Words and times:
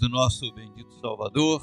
do 0.00 0.08
nosso 0.08 0.50
bendito 0.54 0.98
Salvador. 0.98 1.62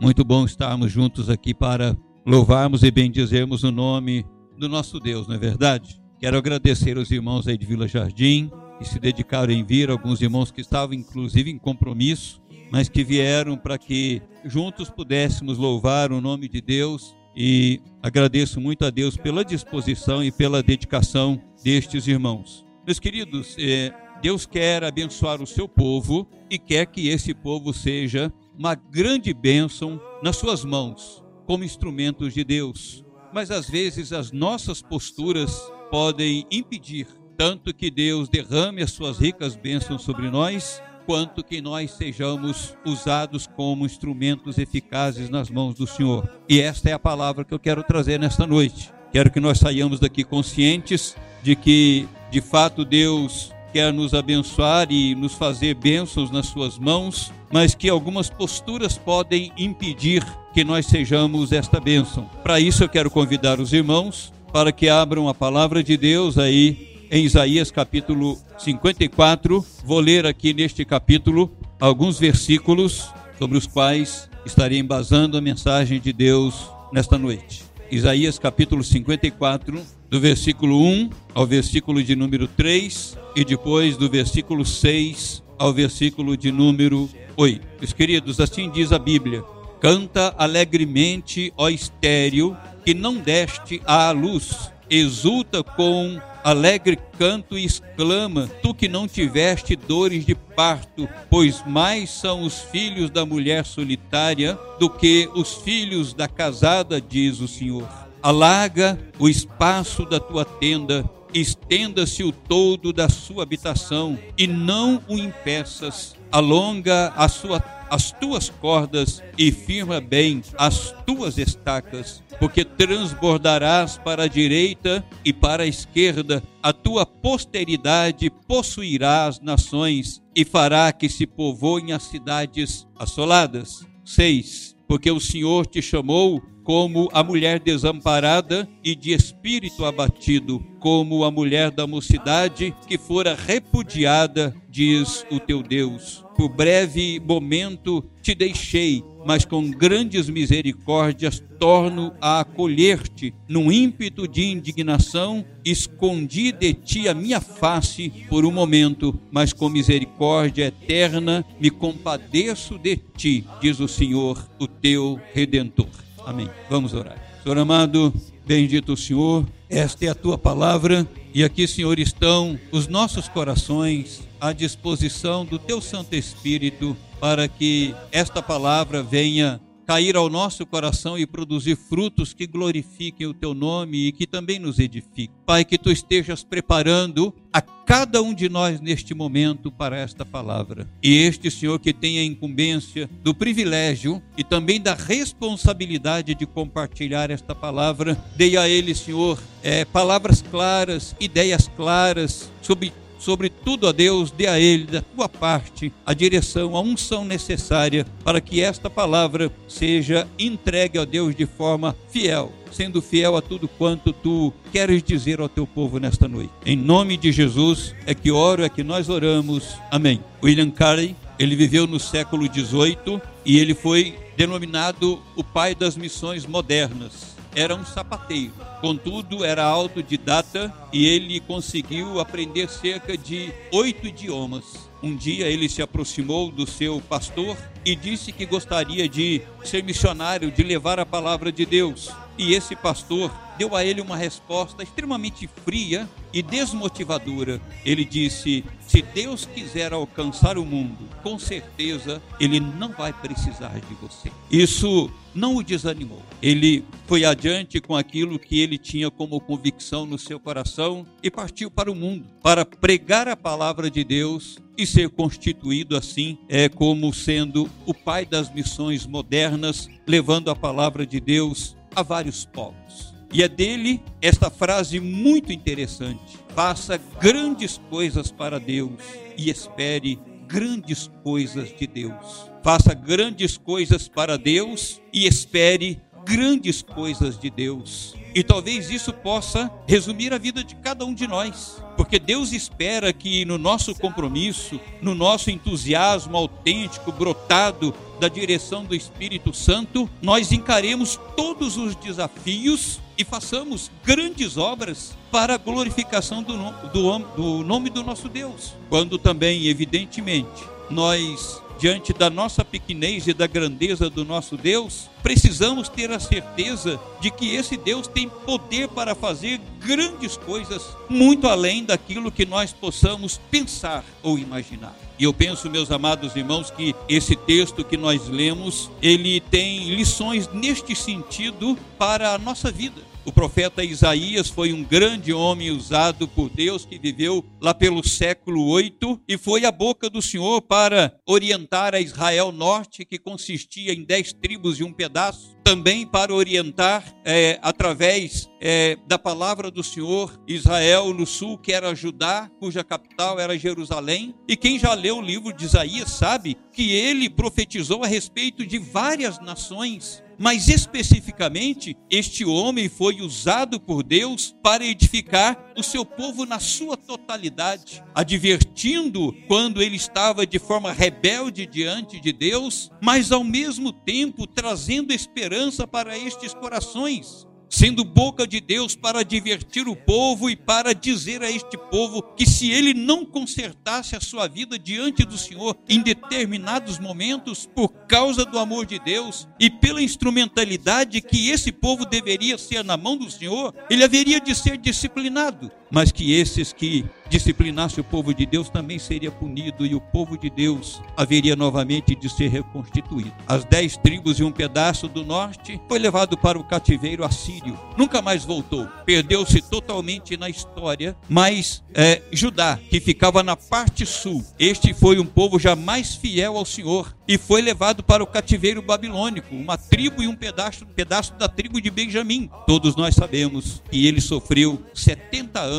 Muito 0.00 0.24
bom 0.24 0.44
estarmos 0.44 0.90
juntos 0.90 1.30
aqui 1.30 1.54
para 1.54 1.96
louvarmos 2.26 2.82
e 2.82 2.90
bendizermos 2.90 3.62
o 3.62 3.70
nome 3.70 4.26
do 4.58 4.68
nosso 4.68 4.98
Deus, 4.98 5.28
não 5.28 5.36
é 5.36 5.38
verdade? 5.38 6.00
Quero 6.18 6.36
agradecer 6.36 6.98
os 6.98 7.10
irmãos 7.12 7.46
aí 7.46 7.56
de 7.56 7.64
Vila 7.64 7.86
Jardim 7.86 8.50
que 8.78 8.84
se 8.84 8.98
dedicaram 8.98 9.52
em 9.52 9.64
vir, 9.64 9.88
alguns 9.88 10.20
irmãos 10.20 10.50
que 10.50 10.60
estavam 10.60 10.94
inclusive 10.94 11.48
em 11.48 11.58
compromisso, 11.58 12.42
mas 12.72 12.88
que 12.88 13.04
vieram 13.04 13.56
para 13.56 13.78
que 13.78 14.20
juntos 14.44 14.90
pudéssemos 14.90 15.56
louvar 15.56 16.10
o 16.10 16.20
nome 16.20 16.48
de 16.48 16.60
Deus 16.60 17.14
e 17.36 17.80
agradeço 18.02 18.60
muito 18.60 18.84
a 18.84 18.90
Deus 18.90 19.16
pela 19.16 19.44
disposição 19.44 20.24
e 20.24 20.32
pela 20.32 20.62
dedicação 20.62 21.40
destes 21.62 22.08
irmãos. 22.08 22.66
Meus 22.84 22.98
queridos, 22.98 23.56
eh, 23.58 23.92
Deus 24.22 24.46
quer 24.46 24.82
abençoar 24.82 25.42
o 25.42 25.46
seu 25.46 25.68
povo 25.68 26.26
e 26.50 26.58
quer 26.58 26.86
que 26.86 27.08
esse 27.08 27.34
povo 27.34 27.72
seja 27.72 28.32
uma 28.58 28.74
grande 28.74 29.32
bênção 29.34 30.00
nas 30.22 30.36
suas 30.36 30.64
mãos, 30.64 31.22
como 31.46 31.64
instrumentos 31.64 32.32
de 32.32 32.42
Deus. 32.42 33.04
Mas 33.32 33.50
às 33.50 33.68
vezes 33.68 34.12
as 34.12 34.32
nossas 34.32 34.80
posturas 34.80 35.60
podem 35.90 36.46
impedir 36.50 37.06
tanto 37.36 37.74
que 37.74 37.90
Deus 37.90 38.28
derrame 38.28 38.82
as 38.82 38.92
suas 38.92 39.18
ricas 39.18 39.54
bênçãos 39.54 40.02
sobre 40.02 40.30
nós, 40.30 40.82
quanto 41.04 41.44
que 41.44 41.60
nós 41.60 41.92
sejamos 41.92 42.74
usados 42.84 43.46
como 43.46 43.84
instrumentos 43.84 44.58
eficazes 44.58 45.28
nas 45.28 45.50
mãos 45.50 45.74
do 45.74 45.86
Senhor. 45.86 46.28
E 46.48 46.60
esta 46.60 46.88
é 46.90 46.92
a 46.92 46.98
palavra 46.98 47.44
que 47.44 47.54
eu 47.54 47.58
quero 47.58 47.82
trazer 47.82 48.18
nesta 48.18 48.46
noite. 48.46 48.90
Quero 49.12 49.30
que 49.30 49.38
nós 49.38 49.58
saiamos 49.58 50.00
daqui 50.00 50.24
conscientes 50.24 51.14
de 51.42 51.54
que, 51.54 52.08
de 52.30 52.40
fato, 52.40 52.84
Deus 52.84 53.52
quer 53.76 53.92
nos 53.92 54.14
abençoar 54.14 54.90
e 54.90 55.14
nos 55.14 55.34
fazer 55.34 55.74
bênçãos 55.74 56.30
nas 56.30 56.46
suas 56.46 56.78
mãos, 56.78 57.30
mas 57.52 57.74
que 57.74 57.90
algumas 57.90 58.30
posturas 58.30 58.96
podem 58.96 59.52
impedir 59.54 60.24
que 60.54 60.64
nós 60.64 60.86
sejamos 60.86 61.52
esta 61.52 61.78
bênção. 61.78 62.24
Para 62.42 62.58
isso 62.58 62.82
eu 62.82 62.88
quero 62.88 63.10
convidar 63.10 63.60
os 63.60 63.74
irmãos 63.74 64.32
para 64.50 64.72
que 64.72 64.88
abram 64.88 65.28
a 65.28 65.34
palavra 65.34 65.84
de 65.84 65.94
Deus 65.94 66.38
aí 66.38 67.04
em 67.10 67.26
Isaías 67.26 67.70
capítulo 67.70 68.38
54. 68.56 69.62
Vou 69.84 70.00
ler 70.00 70.24
aqui 70.24 70.54
neste 70.54 70.82
capítulo 70.82 71.52
alguns 71.78 72.18
versículos 72.18 73.10
sobre 73.38 73.58
os 73.58 73.66
quais 73.66 74.26
estarei 74.46 74.78
embasando 74.78 75.36
a 75.36 75.42
mensagem 75.42 76.00
de 76.00 76.14
Deus 76.14 76.66
nesta 76.90 77.18
noite. 77.18 77.62
Isaías 77.90 78.38
capítulo 78.38 78.82
54, 78.82 79.82
do 80.08 80.20
versículo 80.20 80.82
1 80.82 81.10
ao 81.34 81.46
versículo 81.46 82.02
de 82.02 82.14
número 82.14 82.46
3 82.46 83.18
e 83.34 83.44
depois 83.44 83.96
do 83.96 84.08
versículo 84.08 84.64
6 84.64 85.42
ao 85.58 85.72
versículo 85.72 86.36
de 86.36 86.52
número 86.52 87.08
8. 87.36 87.66
Meus 87.80 87.92
queridos, 87.92 88.40
assim 88.40 88.70
diz 88.70 88.92
a 88.92 88.98
Bíblia: 88.98 89.42
Canta 89.80 90.34
alegremente, 90.38 91.52
ó 91.56 91.68
estéreo, 91.68 92.56
que 92.84 92.94
não 92.94 93.16
deste 93.16 93.82
à 93.84 94.10
luz, 94.10 94.70
exulta 94.88 95.62
com 95.62 96.20
alegre 96.44 96.98
canto 97.18 97.58
e 97.58 97.64
exclama: 97.64 98.48
Tu 98.62 98.72
que 98.72 98.88
não 98.88 99.08
tiveste 99.08 99.74
dores 99.74 100.24
de 100.24 100.34
parto, 100.34 101.08
pois 101.28 101.62
mais 101.66 102.10
são 102.10 102.42
os 102.42 102.60
filhos 102.60 103.10
da 103.10 103.26
mulher 103.26 103.64
solitária 103.64 104.58
do 104.78 104.88
que 104.88 105.28
os 105.34 105.54
filhos 105.54 106.14
da 106.14 106.28
casada, 106.28 107.00
diz 107.00 107.40
o 107.40 107.48
Senhor. 107.48 108.05
Alarga 108.26 108.98
o 109.20 109.28
espaço 109.28 110.04
da 110.04 110.18
tua 110.18 110.44
tenda, 110.44 111.08
estenda-se 111.32 112.24
o 112.24 112.32
todo 112.32 112.92
da 112.92 113.08
sua 113.08 113.44
habitação, 113.44 114.18
e 114.36 114.48
não 114.48 115.00
o 115.06 115.16
impeças. 115.16 116.16
Alonga 116.32 117.12
a 117.14 117.28
sua 117.28 117.62
as 117.88 118.10
tuas 118.10 118.50
cordas 118.50 119.22
e 119.38 119.52
firma 119.52 120.00
bem 120.00 120.42
as 120.58 120.92
tuas 121.06 121.38
estacas, 121.38 122.20
porque 122.40 122.64
transbordarás 122.64 123.96
para 123.96 124.24
a 124.24 124.26
direita 124.28 125.04
e 125.24 125.32
para 125.32 125.62
a 125.62 125.68
esquerda, 125.68 126.42
a 126.60 126.72
tua 126.72 127.06
posteridade 127.06 128.28
possuirá 128.48 129.26
as 129.26 129.40
nações 129.40 130.20
e 130.34 130.44
fará 130.44 130.90
que 130.90 131.08
se 131.08 131.28
povoem 131.28 131.92
as 131.92 132.02
cidades 132.02 132.88
assoladas. 132.98 133.86
6. 134.04 134.74
Porque 134.88 135.12
o 135.12 135.20
Senhor 135.20 135.64
te 135.64 135.80
chamou 135.80 136.42
como 136.66 137.08
a 137.12 137.22
mulher 137.22 137.60
desamparada 137.60 138.68
e 138.82 138.96
de 138.96 139.12
espírito 139.12 139.84
abatido, 139.84 140.60
como 140.80 141.22
a 141.22 141.30
mulher 141.30 141.70
da 141.70 141.86
mocidade 141.86 142.74
que 142.88 142.98
fora 142.98 143.36
repudiada, 143.36 144.52
diz 144.68 145.24
o 145.30 145.38
teu 145.38 145.62
Deus. 145.62 146.24
Por 146.36 146.48
breve 146.48 147.20
momento 147.20 148.04
te 148.20 148.34
deixei, 148.34 149.04
mas 149.24 149.44
com 149.44 149.70
grandes 149.70 150.28
misericórdias 150.28 151.40
torno 151.56 152.12
a 152.20 152.40
acolher-te. 152.40 153.32
Num 153.48 153.70
ímpeto 153.70 154.26
de 154.26 154.46
indignação, 154.46 155.44
escondi 155.64 156.50
de 156.50 156.74
ti 156.74 157.08
a 157.08 157.14
minha 157.14 157.40
face 157.40 158.10
por 158.28 158.44
um 158.44 158.50
momento, 158.50 159.16
mas 159.30 159.52
com 159.52 159.68
misericórdia 159.68 160.64
eterna 160.66 161.44
me 161.60 161.70
compadeço 161.70 162.76
de 162.76 162.96
ti, 163.16 163.44
diz 163.60 163.78
o 163.78 163.86
Senhor, 163.86 164.50
o 164.58 164.66
teu 164.66 165.20
redentor. 165.32 166.05
Amém. 166.26 166.50
Vamos 166.68 166.92
orar. 166.92 167.16
Senhor 167.40 167.56
amado, 167.56 168.12
bendito 168.44 168.94
o 168.94 168.96
Senhor, 168.96 169.46
esta 169.70 170.04
é 170.04 170.08
a 170.08 170.14
tua 170.14 170.36
palavra 170.36 171.06
e 171.32 171.44
aqui, 171.44 171.68
Senhor, 171.68 172.00
estão 172.00 172.58
os 172.72 172.88
nossos 172.88 173.28
corações 173.28 174.26
à 174.40 174.52
disposição 174.52 175.44
do 175.44 175.56
teu 175.56 175.80
Santo 175.80 176.16
Espírito 176.16 176.96
para 177.20 177.46
que 177.46 177.94
esta 178.10 178.42
palavra 178.42 179.04
venha 179.04 179.60
cair 179.86 180.16
ao 180.16 180.28
nosso 180.28 180.66
coração 180.66 181.16
e 181.16 181.26
produzir 181.26 181.76
frutos 181.76 182.34
que 182.34 182.46
glorifiquem 182.46 183.26
o 183.26 183.34
teu 183.34 183.54
nome 183.54 184.08
e 184.08 184.12
que 184.12 184.26
também 184.26 184.58
nos 184.58 184.78
edifiquem. 184.78 185.34
Pai, 185.46 185.64
que 185.64 185.78
tu 185.78 185.92
estejas 185.92 186.42
preparando 186.42 187.32
a 187.52 187.60
cada 187.60 188.20
um 188.20 188.34
de 188.34 188.48
nós 188.48 188.80
neste 188.80 189.14
momento 189.14 189.70
para 189.70 189.96
esta 189.96 190.24
palavra. 190.24 190.88
E 191.00 191.16
este 191.18 191.50
Senhor 191.50 191.78
que 191.78 191.92
tem 191.92 192.18
a 192.18 192.24
incumbência 192.24 193.08
do 193.22 193.32
privilégio 193.32 194.20
e 194.36 194.42
também 194.42 194.80
da 194.80 194.94
responsabilidade 194.94 196.34
de 196.34 196.44
compartilhar 196.46 197.30
esta 197.30 197.54
palavra, 197.54 198.18
dê 198.34 198.56
a 198.56 198.68
ele, 198.68 198.92
Senhor, 198.92 199.40
é, 199.62 199.84
palavras 199.84 200.42
claras, 200.42 201.14
ideias 201.20 201.68
claras 201.76 202.50
sobre 202.60 202.92
Sobretudo 203.18 203.88
a 203.88 203.92
Deus, 203.92 204.30
dê 204.30 204.46
a 204.46 204.58
Ele, 204.58 204.84
da 204.84 205.02
tua 205.02 205.28
parte, 205.28 205.92
a 206.04 206.12
direção, 206.12 206.76
a 206.76 206.80
unção 206.80 207.24
necessária 207.24 208.06
para 208.24 208.40
que 208.40 208.60
esta 208.60 208.90
palavra 208.90 209.50
seja 209.68 210.28
entregue 210.38 210.98
a 210.98 211.04
Deus 211.04 211.34
de 211.34 211.46
forma 211.46 211.96
fiel, 212.10 212.52
sendo 212.70 213.00
fiel 213.00 213.36
a 213.36 213.42
tudo 213.42 213.68
quanto 213.68 214.12
tu 214.12 214.52
queres 214.72 215.02
dizer 215.02 215.40
ao 215.40 215.48
teu 215.48 215.66
povo 215.66 215.98
nesta 215.98 216.28
noite. 216.28 216.52
Em 216.64 216.76
nome 216.76 217.16
de 217.16 217.32
Jesus 217.32 217.94
é 218.06 218.14
que 218.14 218.30
oro, 218.30 218.64
é 218.64 218.68
que 218.68 218.82
nós 218.82 219.08
oramos. 219.08 219.76
Amém. 219.90 220.20
William 220.42 220.70
Carey, 220.70 221.16
ele 221.38 221.56
viveu 221.56 221.86
no 221.86 221.98
século 221.98 222.44
XVIII 222.44 223.20
e 223.44 223.58
ele 223.58 223.74
foi 223.74 224.16
denominado 224.36 225.20
o 225.34 225.42
pai 225.42 225.74
das 225.74 225.96
missões 225.96 226.44
modernas 226.46 227.35
era 227.56 227.74
um 227.74 227.86
sapateiro. 227.86 228.52
Contudo, 228.82 229.42
era 229.42 229.64
autodidata 229.64 230.72
e 230.92 231.06
ele 231.06 231.40
conseguiu 231.40 232.20
aprender 232.20 232.68
cerca 232.68 233.16
de 233.16 233.50
oito 233.72 234.06
idiomas. 234.06 234.90
Um 235.02 235.16
dia 235.16 235.46
ele 235.46 235.68
se 235.68 235.80
aproximou 235.80 236.52
do 236.52 236.66
seu 236.66 237.00
pastor 237.00 237.56
e 237.84 237.96
disse 237.96 238.30
que 238.30 238.44
gostaria 238.44 239.08
de 239.08 239.40
ser 239.64 239.82
missionário, 239.82 240.50
de 240.50 240.62
levar 240.62 241.00
a 241.00 241.06
palavra 241.06 241.50
de 241.50 241.64
Deus. 241.64 242.10
E 242.38 242.52
esse 242.52 242.76
pastor 242.76 243.30
deu 243.56 243.74
a 243.74 243.84
ele 243.84 244.00
uma 244.00 244.16
resposta 244.16 244.82
extremamente 244.82 245.48
fria 245.64 246.08
e 246.32 246.42
desmotivadora. 246.42 247.60
Ele 247.84 248.04
disse: 248.04 248.64
Se 248.86 249.02
Deus 249.02 249.46
quiser 249.46 249.92
alcançar 249.92 250.58
o 250.58 250.64
mundo, 250.64 251.08
com 251.22 251.38
certeza 251.38 252.22
ele 252.38 252.60
não 252.60 252.90
vai 252.90 253.12
precisar 253.12 253.80
de 253.80 253.94
você. 253.94 254.30
Isso 254.50 255.10
não 255.34 255.56
o 255.56 255.62
desanimou. 255.62 256.22
Ele 256.42 256.84
foi 257.06 257.24
adiante 257.24 257.80
com 257.80 257.96
aquilo 257.96 258.38
que 258.38 258.60
ele 258.60 258.78
tinha 258.78 259.10
como 259.10 259.40
convicção 259.40 260.06
no 260.06 260.18
seu 260.18 260.38
coração 260.38 261.06
e 261.22 261.30
partiu 261.30 261.70
para 261.70 261.90
o 261.90 261.94
mundo 261.94 262.26
para 262.42 262.64
pregar 262.64 263.28
a 263.28 263.36
palavra 263.36 263.90
de 263.90 264.04
Deus 264.04 264.58
e 264.78 264.86
ser 264.86 265.08
constituído 265.08 265.96
assim 265.96 266.38
é 266.48 266.68
como 266.68 267.12
sendo 267.12 267.68
o 267.86 267.94
pai 267.94 268.26
das 268.26 268.52
missões 268.52 269.06
modernas, 269.06 269.88
levando 270.06 270.50
a 270.50 270.56
palavra 270.56 271.06
de 271.06 271.18
Deus 271.18 271.75
a 271.96 272.02
vários 272.02 272.44
povos. 272.44 273.14
E 273.32 273.42
é 273.42 273.48
dele 273.48 274.00
esta 274.22 274.50
frase 274.50 275.00
muito 275.00 275.52
interessante: 275.52 276.38
faça 276.54 277.00
grandes 277.20 277.80
coisas 277.90 278.30
para 278.30 278.60
Deus 278.60 279.02
e 279.36 279.50
espere 279.50 280.18
grandes 280.46 281.10
coisas 281.24 281.76
de 281.76 281.86
Deus. 281.86 282.50
Faça 282.62 282.94
grandes 282.94 283.56
coisas 283.56 284.08
para 284.08 284.36
Deus 284.36 285.00
e 285.12 285.26
espere 285.26 286.00
grandes 286.24 286.82
coisas 286.82 287.38
de 287.38 287.50
Deus. 287.50 288.14
E 288.36 288.44
talvez 288.44 288.90
isso 288.90 289.14
possa 289.14 289.72
resumir 289.88 290.30
a 290.34 290.36
vida 290.36 290.62
de 290.62 290.74
cada 290.74 291.06
um 291.06 291.14
de 291.14 291.26
nós. 291.26 291.82
Porque 291.96 292.18
Deus 292.18 292.52
espera 292.52 293.10
que 293.10 293.46
no 293.46 293.56
nosso 293.56 293.94
compromisso, 293.94 294.78
no 295.00 295.14
nosso 295.14 295.50
entusiasmo 295.50 296.36
autêntico, 296.36 297.10
brotado 297.10 297.94
da 298.20 298.28
direção 298.28 298.84
do 298.84 298.94
Espírito 298.94 299.54
Santo, 299.54 300.06
nós 300.20 300.52
encaremos 300.52 301.18
todos 301.34 301.78
os 301.78 301.96
desafios 301.96 303.00
e 303.16 303.24
façamos 303.24 303.90
grandes 304.04 304.58
obras 304.58 305.16
para 305.32 305.54
a 305.54 305.58
glorificação 305.58 306.42
do, 306.42 306.58
do, 306.92 307.18
do 307.18 307.64
nome 307.64 307.88
do 307.88 308.04
nosso 308.04 308.28
Deus. 308.28 308.74
Quando 308.90 309.16
também, 309.16 309.66
evidentemente, 309.66 310.62
nós 310.90 311.62
diante 311.78 312.12
da 312.12 312.30
nossa 312.30 312.64
pequenez 312.64 313.26
e 313.26 313.34
da 313.34 313.46
grandeza 313.46 314.08
do 314.08 314.24
nosso 314.24 314.56
Deus, 314.56 315.08
precisamos 315.22 315.88
ter 315.88 316.10
a 316.10 316.18
certeza 316.18 317.00
de 317.20 317.30
que 317.30 317.54
esse 317.54 317.76
Deus 317.76 318.06
tem 318.06 318.28
poder 318.28 318.88
para 318.88 319.14
fazer 319.14 319.60
grandes 319.80 320.36
coisas, 320.36 320.82
muito 321.08 321.46
além 321.46 321.84
daquilo 321.84 322.32
que 322.32 322.46
nós 322.46 322.72
possamos 322.72 323.40
pensar 323.50 324.04
ou 324.22 324.38
imaginar. 324.38 324.96
E 325.18 325.24
eu 325.24 325.32
penso, 325.32 325.70
meus 325.70 325.90
amados 325.90 326.36
irmãos, 326.36 326.70
que 326.70 326.94
esse 327.08 327.34
texto 327.34 327.84
que 327.84 327.96
nós 327.96 328.28
lemos, 328.28 328.90
ele 329.00 329.40
tem 329.40 329.94
lições 329.94 330.48
neste 330.52 330.94
sentido 330.94 331.76
para 331.98 332.34
a 332.34 332.38
nossa 332.38 332.70
vida. 332.70 333.00
O 333.26 333.32
profeta 333.32 333.82
Isaías 333.82 334.48
foi 334.48 334.72
um 334.72 334.84
grande 334.84 335.32
homem 335.32 335.72
usado 335.72 336.28
por 336.28 336.48
Deus 336.48 336.86
que 336.86 336.96
viveu 336.96 337.44
lá 337.60 337.74
pelo 337.74 338.06
século 338.06 338.64
8 338.68 339.20
e 339.26 339.36
foi 339.36 339.64
a 339.64 339.72
boca 339.72 340.08
do 340.08 340.22
Senhor 340.22 340.62
para 340.62 341.12
orientar 341.26 341.92
a 341.92 342.00
Israel 342.00 342.52
Norte, 342.52 343.04
que 343.04 343.18
consistia 343.18 343.92
em 343.92 344.04
dez 344.04 344.32
tribos 344.32 344.78
e 344.78 344.84
um 344.84 344.92
pedaço, 344.92 345.56
também 345.64 346.06
para 346.06 346.32
orientar 346.32 347.02
é, 347.24 347.58
através 347.62 348.48
é, 348.60 348.96
da 349.08 349.18
palavra 349.18 349.72
do 349.72 349.82
Senhor 349.82 350.40
Israel 350.46 351.12
no 351.12 351.26
sul, 351.26 351.58
que 351.58 351.72
era 351.72 351.96
Judá, 351.96 352.48
cuja 352.60 352.84
capital 352.84 353.40
era 353.40 353.58
Jerusalém. 353.58 354.36
E 354.46 354.56
quem 354.56 354.78
já 354.78 354.94
leu 354.94 355.18
o 355.18 355.20
livro 355.20 355.52
de 355.52 355.64
Isaías 355.64 356.12
sabe 356.12 356.56
que 356.72 356.92
ele 356.92 357.28
profetizou 357.28 358.04
a 358.04 358.06
respeito 358.06 358.64
de 358.64 358.78
várias 358.78 359.40
nações 359.40 360.22
mas 360.38 360.68
especificamente, 360.68 361.96
este 362.10 362.44
homem 362.44 362.88
foi 362.88 363.20
usado 363.20 363.80
por 363.80 364.02
Deus 364.02 364.54
para 364.62 364.84
edificar 364.84 365.72
o 365.76 365.82
seu 365.82 366.04
povo 366.04 366.44
na 366.44 366.58
sua 366.58 366.96
totalidade, 366.96 368.02
advertindo 368.14 369.32
quando 369.46 369.82
ele 369.82 369.96
estava 369.96 370.46
de 370.46 370.58
forma 370.58 370.92
rebelde 370.92 371.66
diante 371.66 372.20
de 372.20 372.32
Deus, 372.32 372.90
mas 373.02 373.32
ao 373.32 373.44
mesmo 373.44 373.92
tempo 373.92 374.46
trazendo 374.46 375.12
esperança 375.12 375.86
para 375.86 376.16
estes 376.18 376.52
corações 376.54 377.46
sendo 377.76 378.04
boca 378.04 378.46
de 378.46 378.58
Deus 378.58 378.96
para 378.96 379.22
divertir 379.22 379.86
o 379.86 379.94
povo 379.94 380.48
e 380.48 380.56
para 380.56 380.94
dizer 380.94 381.42
a 381.42 381.50
este 381.50 381.76
povo 381.76 382.22
que 382.22 382.48
se 382.48 382.70
ele 382.70 382.94
não 382.94 383.22
consertasse 383.22 384.16
a 384.16 384.20
sua 384.20 384.48
vida 384.48 384.78
diante 384.78 385.26
do 385.26 385.36
Senhor 385.36 385.76
em 385.86 386.00
determinados 386.00 386.98
momentos, 386.98 387.68
por 387.74 387.90
causa 388.08 388.46
do 388.46 388.58
amor 388.58 388.86
de 388.86 388.98
Deus 388.98 389.46
e 389.60 389.68
pela 389.68 390.00
instrumentalidade 390.00 391.20
que 391.20 391.50
esse 391.50 391.70
povo 391.70 392.06
deveria 392.06 392.56
ser 392.56 392.82
na 392.82 392.96
mão 392.96 393.14
do 393.14 393.30
Senhor, 393.30 393.74
ele 393.90 394.02
haveria 394.02 394.40
de 394.40 394.54
ser 394.54 394.78
disciplinado 394.78 395.70
mas 395.90 396.12
que 396.12 396.32
esses 396.32 396.72
que 396.72 397.04
disciplinassem 397.28 398.00
o 398.00 398.04
povo 398.04 398.32
de 398.32 398.46
Deus 398.46 398.68
também 398.68 398.98
seria 398.98 399.30
punido 399.30 399.84
e 399.84 399.94
o 399.94 400.00
povo 400.00 400.38
de 400.38 400.48
Deus 400.48 401.00
haveria 401.16 401.56
novamente 401.56 402.14
de 402.14 402.28
ser 402.28 402.48
reconstituído. 402.48 403.32
As 403.46 403.64
dez 403.64 403.96
tribos 403.96 404.38
e 404.38 404.44
um 404.44 404.52
pedaço 404.52 405.08
do 405.08 405.24
norte 405.24 405.80
foi 405.88 405.98
levado 405.98 406.36
para 406.36 406.58
o 406.58 406.64
cativeiro 406.64 407.24
assírio. 407.24 407.78
Nunca 407.96 408.22
mais 408.22 408.44
voltou. 408.44 408.86
Perdeu-se 409.04 409.60
totalmente 409.60 410.36
na 410.36 410.48
história. 410.48 411.16
Mas 411.28 411.82
é, 411.94 412.22
Judá, 412.32 412.78
que 412.90 413.00
ficava 413.00 413.42
na 413.42 413.56
parte 413.56 414.06
sul, 414.06 414.44
este 414.58 414.94
foi 414.94 415.18
um 415.18 415.26
povo 415.26 415.58
já 415.58 415.74
mais 415.74 416.14
fiel 416.14 416.56
ao 416.56 416.64
Senhor 416.64 417.14
e 417.26 417.36
foi 417.36 417.60
levado 417.60 418.04
para 418.04 418.22
o 418.22 418.26
cativeiro 418.26 418.80
babilônico, 418.80 419.54
uma 419.54 419.76
tribo 419.76 420.22
e 420.22 420.28
um 420.28 420.36
pedaço, 420.36 420.84
um 420.84 420.88
pedaço 420.88 421.34
da 421.34 421.48
tribo 421.48 421.80
de 421.80 421.90
Benjamim. 421.90 422.48
Todos 422.66 422.94
nós 422.94 423.14
sabemos 423.14 423.82
que 423.90 424.06
ele 424.06 424.20
sofreu 424.20 424.80
70 424.94 425.60
anos 425.60 425.75